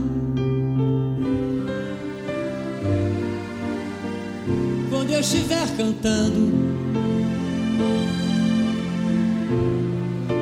Quando 4.89 5.11
eu 5.11 5.19
estiver 5.19 5.67
cantando, 5.77 6.51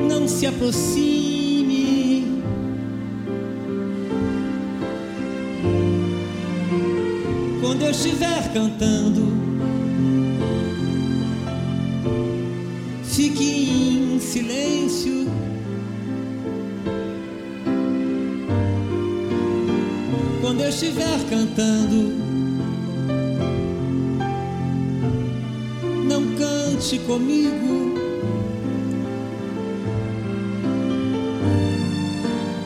não 0.07 0.27
se 0.27 0.45
aproxime. 0.45 1.18
Cantando, 8.53 9.21
fique 13.03 13.43
em 13.43 14.19
silêncio. 14.19 15.27
Quando 20.41 20.61
eu 20.61 20.69
estiver 20.69 21.19
cantando, 21.29 22.13
não 26.07 26.35
cante 26.35 26.99
comigo. 26.99 27.99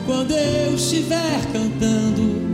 Quando 0.06 0.32
eu 0.32 0.74
estiver 0.74 1.52
cantando, 1.52 2.53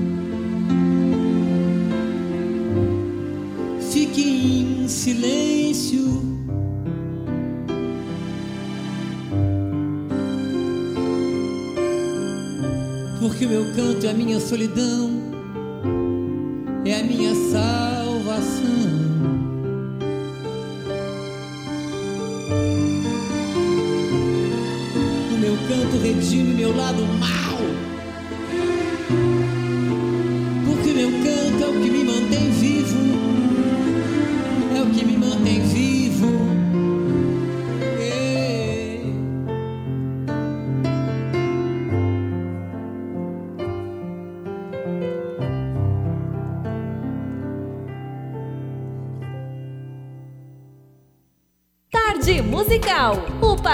meu 13.50 13.64
canto 13.74 14.06
é 14.06 14.10
a 14.10 14.14
minha 14.14 14.38
solidão, 14.38 15.19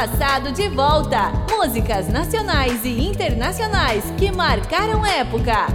passado 0.07 0.53
de 0.53 0.69
volta. 0.69 1.33
Músicas 1.51 2.09
nacionais 2.09 2.85
e 2.85 3.09
internacionais 3.09 4.05
que 4.17 4.31
marcaram 4.31 5.05
época. 5.05 5.67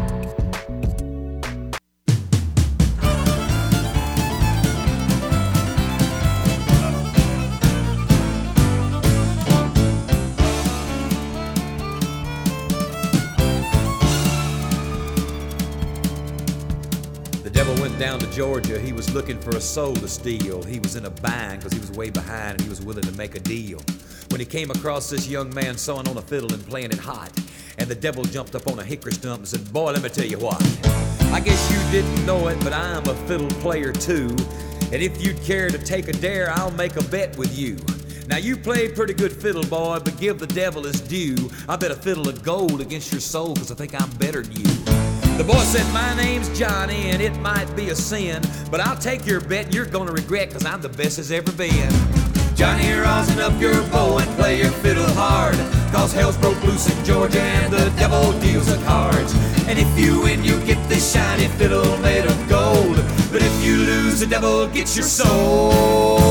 Down 17.99 18.17
to 18.17 18.31
Georgia. 18.31 18.79
He 18.79 18.93
was 18.93 19.13
looking 19.13 19.37
for 19.37 19.55
a 19.55 19.61
soul 19.61 19.93
to 19.93 20.07
steal. 20.07 20.63
He 20.63 20.79
was 20.79 20.95
in 20.95 21.05
a 21.05 21.11
bind 21.11 21.59
because 21.59 21.71
he 21.71 21.79
was 21.79 21.91
way 21.91 22.09
behind 22.09 22.53
and 22.53 22.61
he 22.61 22.67
was 22.67 22.81
willing 22.81 23.03
to 23.03 23.11
make 23.11 23.35
a 23.35 23.39
deal. 23.39 23.79
He 24.41 24.45
came 24.45 24.71
across 24.71 25.07
this 25.07 25.27
young 25.27 25.53
man 25.53 25.77
sawing 25.77 26.07
on 26.07 26.17
a 26.17 26.21
fiddle 26.23 26.51
and 26.51 26.65
playing 26.65 26.89
it 26.89 26.97
hot, 26.97 27.31
and 27.77 27.87
the 27.87 27.93
devil 27.93 28.23
jumped 28.23 28.55
up 28.55 28.67
on 28.67 28.79
a 28.79 28.83
hickory 28.83 29.11
stump 29.11 29.37
and 29.37 29.47
said, 29.47 29.71
Boy, 29.71 29.91
let 29.91 30.01
me 30.01 30.09
tell 30.09 30.25
you 30.25 30.39
what. 30.39 30.59
I 31.31 31.39
guess 31.39 31.71
you 31.71 31.77
didn't 31.91 32.25
know 32.25 32.47
it, 32.47 32.59
but 32.63 32.73
I'm 32.73 33.07
a 33.07 33.13
fiddle 33.27 33.51
player 33.61 33.93
too. 33.93 34.35
And 34.91 34.95
if 34.95 35.23
you'd 35.23 35.39
care 35.43 35.69
to 35.69 35.77
take 35.77 36.07
a 36.07 36.13
dare, 36.13 36.49
I'll 36.49 36.71
make 36.71 36.95
a 36.95 37.03
bet 37.03 37.37
with 37.37 37.55
you. 37.55 37.77
Now 38.25 38.37
you 38.37 38.57
play 38.57 38.89
pretty 38.89 39.13
good 39.13 39.31
fiddle, 39.31 39.63
boy, 39.63 39.99
but 40.03 40.17
give 40.17 40.39
the 40.39 40.47
devil 40.47 40.85
his 40.85 41.01
due. 41.01 41.51
I 41.69 41.75
bet 41.75 41.91
a 41.91 41.95
fiddle 41.95 42.27
of 42.27 42.41
gold 42.41 42.81
against 42.81 43.11
your 43.11 43.21
soul, 43.21 43.55
cause 43.55 43.71
I 43.71 43.75
think 43.75 43.93
I'm 43.93 44.09
better 44.17 44.41
than 44.41 44.57
you. 44.57 44.63
The 45.37 45.43
boy 45.45 45.59
said, 45.65 45.85
My 45.93 46.15
name's 46.15 46.49
Johnny, 46.57 47.11
and 47.11 47.21
it 47.21 47.35
might 47.41 47.71
be 47.75 47.89
a 47.89 47.95
sin, 47.95 48.41
but 48.71 48.79
I'll 48.79 48.97
take 48.97 49.23
your 49.27 49.39
bet 49.39 49.65
and 49.65 49.75
you're 49.75 49.85
gonna 49.85 50.11
regret, 50.11 50.49
cause 50.49 50.65
I'm 50.65 50.81
the 50.81 50.89
best 50.89 51.19
as 51.19 51.31
ever 51.31 51.51
been. 51.51 52.10
Johnny, 52.61 52.93
rosin 52.93 53.39
up 53.39 53.59
your 53.59 53.81
bow 53.89 54.19
and 54.19 54.29
play 54.37 54.59
your 54.59 54.69
fiddle 54.69 55.11
hard. 55.15 55.55
Cause 55.91 56.13
hell's 56.13 56.37
broke 56.37 56.63
loose 56.63 56.95
in 56.95 57.03
Georgia 57.03 57.41
and 57.41 57.73
the 57.73 57.89
devil 57.97 58.39
deals 58.39 58.67
the 58.67 58.77
cards. 58.85 59.33
And 59.67 59.79
if 59.79 59.89
you 59.97 60.21
win, 60.21 60.43
you 60.43 60.63
get 60.63 60.77
this 60.87 61.11
shiny 61.11 61.47
fiddle 61.57 61.97
made 62.01 62.23
of 62.23 62.37
gold. 62.47 62.97
But 63.31 63.41
if 63.41 63.65
you 63.65 63.77
lose, 63.77 64.19
the 64.19 64.27
devil 64.27 64.67
gets 64.67 64.95
your 64.95 65.07
soul. 65.07 66.30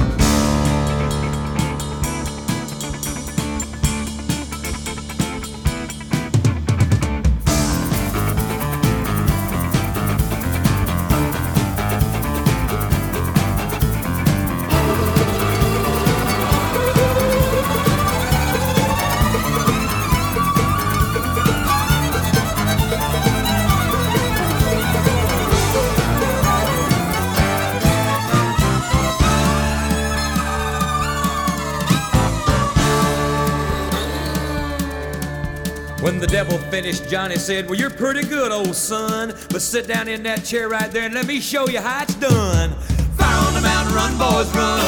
Devil 36.43 36.57
finished, 36.71 37.07
Johnny 37.07 37.35
said, 37.35 37.67
Well, 37.67 37.77
you're 37.77 37.91
pretty 37.91 38.23
good, 38.27 38.51
old 38.51 38.75
son. 38.75 39.31
But 39.51 39.61
sit 39.61 39.85
down 39.85 40.07
in 40.07 40.23
that 40.23 40.43
chair 40.43 40.69
right 40.69 40.89
there 40.89 41.03
and 41.03 41.13
let 41.13 41.27
me 41.27 41.39
show 41.39 41.67
you 41.67 41.79
how 41.79 42.01
it's 42.01 42.15
done. 42.15 42.71
Fire 43.15 43.47
on 43.47 43.53
the 43.53 43.61
mountain, 43.61 43.93
run, 43.93 44.17
boys, 44.17 44.49
run. 44.55 44.81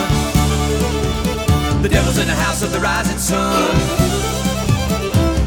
The 1.84 1.90
devil's 1.90 2.18
in 2.18 2.26
the 2.26 2.34
house 2.34 2.64
of 2.64 2.72
the 2.72 2.80
rising 2.80 3.20
sun. 3.20 3.70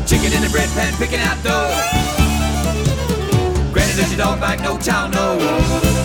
Chicken 0.06 0.32
in 0.32 0.42
the 0.42 0.50
bread 0.52 0.68
pan, 0.78 0.92
picking 0.94 1.18
out 1.18 1.42
dough. 1.42 1.74
Granny, 3.72 3.96
does 3.96 4.08
your 4.08 4.18
dog 4.18 4.40
bite? 4.40 4.60
No 4.60 4.78
child, 4.78 5.12
no. 5.12 5.95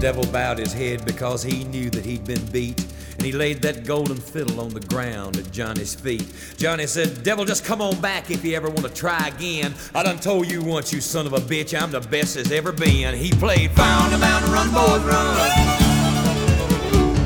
Devil 0.00 0.24
bowed 0.32 0.58
his 0.58 0.72
head 0.72 1.04
because 1.04 1.42
he 1.42 1.64
knew 1.64 1.90
that 1.90 2.06
he'd 2.06 2.24
been 2.24 2.44
beat. 2.46 2.80
And 3.12 3.22
he 3.26 3.32
laid 3.32 3.60
that 3.62 3.84
golden 3.84 4.16
fiddle 4.16 4.58
on 4.60 4.70
the 4.70 4.80
ground 4.80 5.36
at 5.36 5.52
Johnny's 5.52 5.94
feet. 5.94 6.26
Johnny 6.56 6.86
said, 6.86 7.22
Devil, 7.22 7.44
just 7.44 7.66
come 7.66 7.82
on 7.82 8.00
back 8.00 8.30
if 8.30 8.42
you 8.42 8.56
ever 8.56 8.68
want 8.68 8.86
to 8.86 8.94
try 8.94 9.28
again. 9.28 9.74
I 9.94 10.02
done 10.02 10.18
told 10.18 10.50
you 10.50 10.62
once, 10.62 10.90
you 10.90 11.02
son 11.02 11.26
of 11.26 11.34
a 11.34 11.38
bitch, 11.38 11.78
I'm 11.78 11.90
the 11.90 12.00
best 12.00 12.34
there's 12.34 12.50
ever 12.50 12.72
been. 12.72 13.14
He 13.14 13.30
played 13.30 13.72
Fire 13.72 14.02
on 14.02 14.10
the 14.10 14.16
Mountain, 14.16 14.50
Run, 14.50 14.72
Boys, 14.72 15.02
Run. 15.02 15.36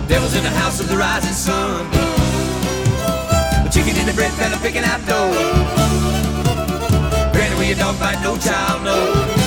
Devil's 0.09 0.35
in 0.35 0.43
the 0.43 0.51
house 0.51 0.81
of 0.81 0.89
the 0.89 0.97
rising 0.97 1.33
sun. 1.33 1.89
The 3.65 3.71
chicken 3.73 3.97
in 3.97 4.07
the 4.07 4.15
bread 4.15 4.33
pan, 4.33 4.59
picking 4.59 4.83
out 4.83 5.01
dough. 5.07 5.31
Granny, 7.33 7.55
where 7.55 7.67
your 7.67 7.77
dog 7.77 8.01
bite, 8.01 8.21
no 8.25 8.37
child, 8.37 8.83
no. 8.83 9.44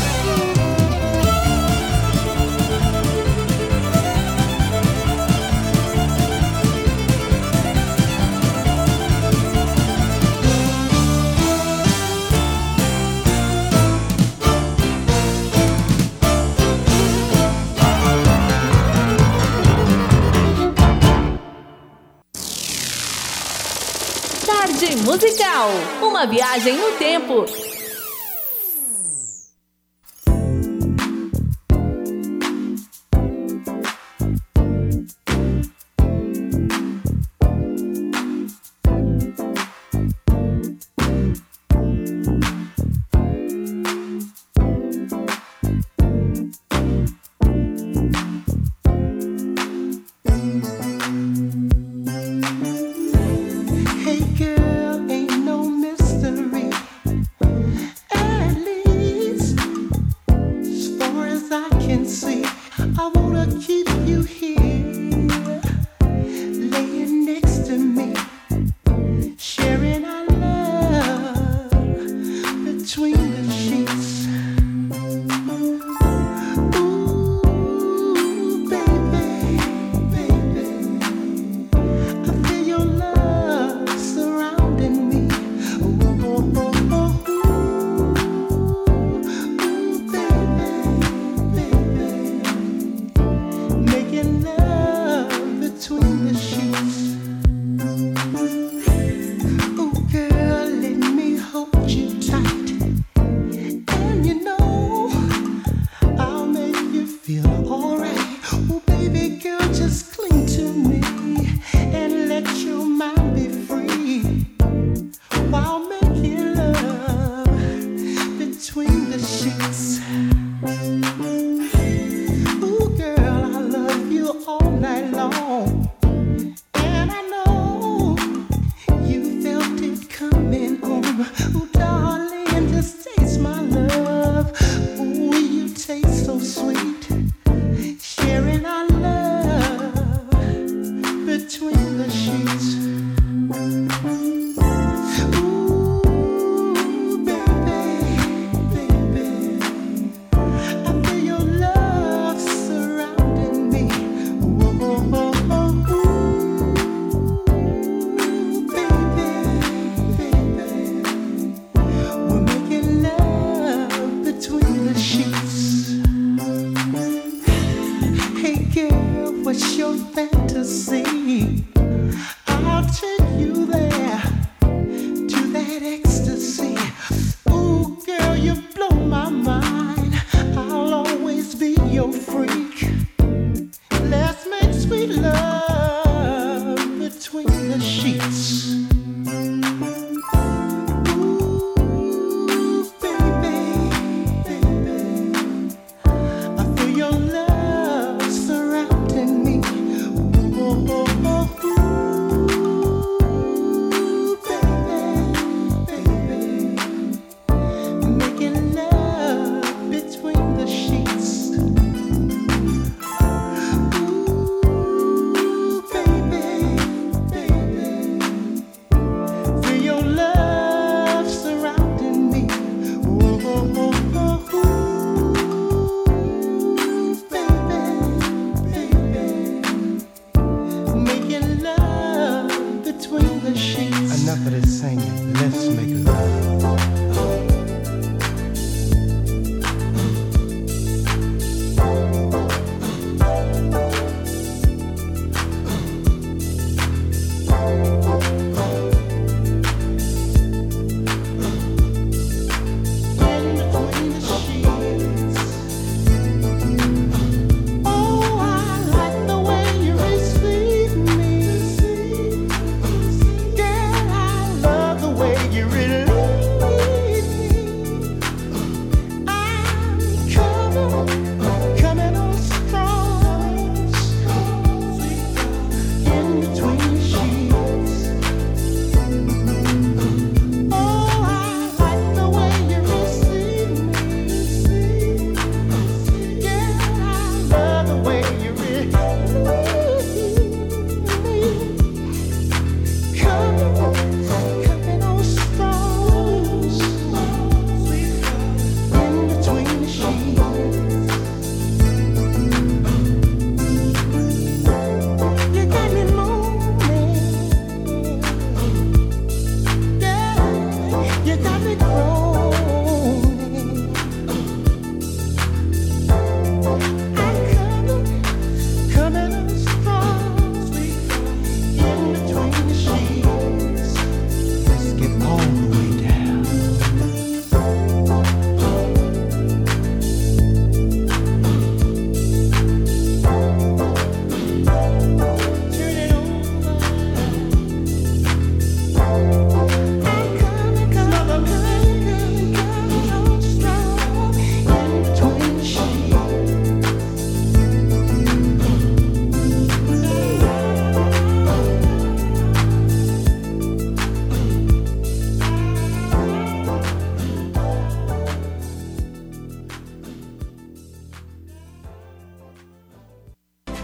Musical. 25.03 25.69
Uma 26.01 26.25
viagem 26.25 26.77
no 26.77 26.91
tempo. 26.93 27.45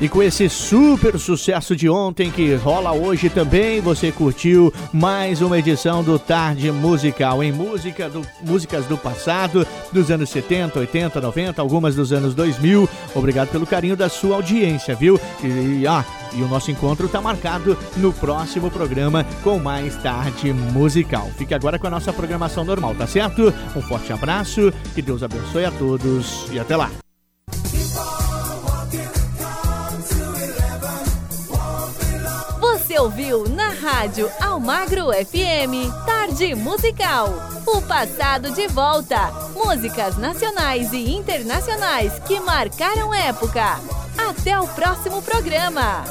E 0.03 0.09
com 0.09 0.21
esse 0.21 0.49
super 0.49 1.17
sucesso 1.17 1.77
de 1.77 1.87
ontem 1.87 2.29
que 2.29 2.55
rola 2.55 2.91
hoje 2.91 3.29
também, 3.29 3.79
você 3.79 4.11
curtiu 4.11 4.73
mais 4.91 5.41
uma 5.41 5.57
edição 5.57 6.03
do 6.03 6.19
Tarde 6.19 6.69
Musical 6.73 7.41
em 7.41 7.53
música 7.53 8.09
do, 8.09 8.21
músicas 8.41 8.85
do 8.85 8.97
passado, 8.97 9.65
dos 9.93 10.11
anos 10.11 10.29
70, 10.29 10.77
80, 10.77 11.21
90, 11.21 11.61
algumas 11.61 11.95
dos 11.95 12.11
anos 12.11 12.35
2000. 12.35 12.89
Obrigado 13.15 13.47
pelo 13.47 13.65
carinho 13.65 13.95
da 13.95 14.09
sua 14.09 14.35
audiência, 14.35 14.93
viu? 14.93 15.17
E, 15.41 15.87
ah, 15.87 16.03
e 16.33 16.41
o 16.41 16.49
nosso 16.49 16.69
encontro 16.69 17.05
está 17.05 17.21
marcado 17.21 17.77
no 17.95 18.11
próximo 18.11 18.69
programa 18.69 19.25
com 19.41 19.57
mais 19.57 19.95
Tarde 19.95 20.51
Musical. 20.51 21.31
Fique 21.37 21.53
agora 21.53 21.79
com 21.79 21.87
a 21.87 21.91
nossa 21.91 22.11
programação 22.11 22.65
normal, 22.65 22.93
tá 22.93 23.07
certo? 23.07 23.53
Um 23.73 23.81
forte 23.81 24.11
abraço, 24.11 24.69
que 24.93 25.01
Deus 25.01 25.23
abençoe 25.23 25.63
a 25.63 25.71
todos 25.71 26.51
e 26.51 26.59
até 26.59 26.75
lá. 26.75 26.91
Ouviu 33.03 33.43
na 33.49 33.67
rádio 33.67 34.31
Almagro 34.39 35.07
FM 35.11 35.91
Tarde 36.05 36.55
Musical. 36.55 37.27
O 37.67 37.81
passado 37.81 38.49
de 38.51 38.65
volta. 38.69 39.29
Músicas 39.53 40.17
nacionais 40.17 40.93
e 40.93 41.13
internacionais 41.13 42.17
que 42.19 42.39
marcaram 42.39 43.13
época. 43.13 43.77
Até 44.17 44.57
o 44.57 44.65
próximo 44.69 45.21
programa. 45.21 46.05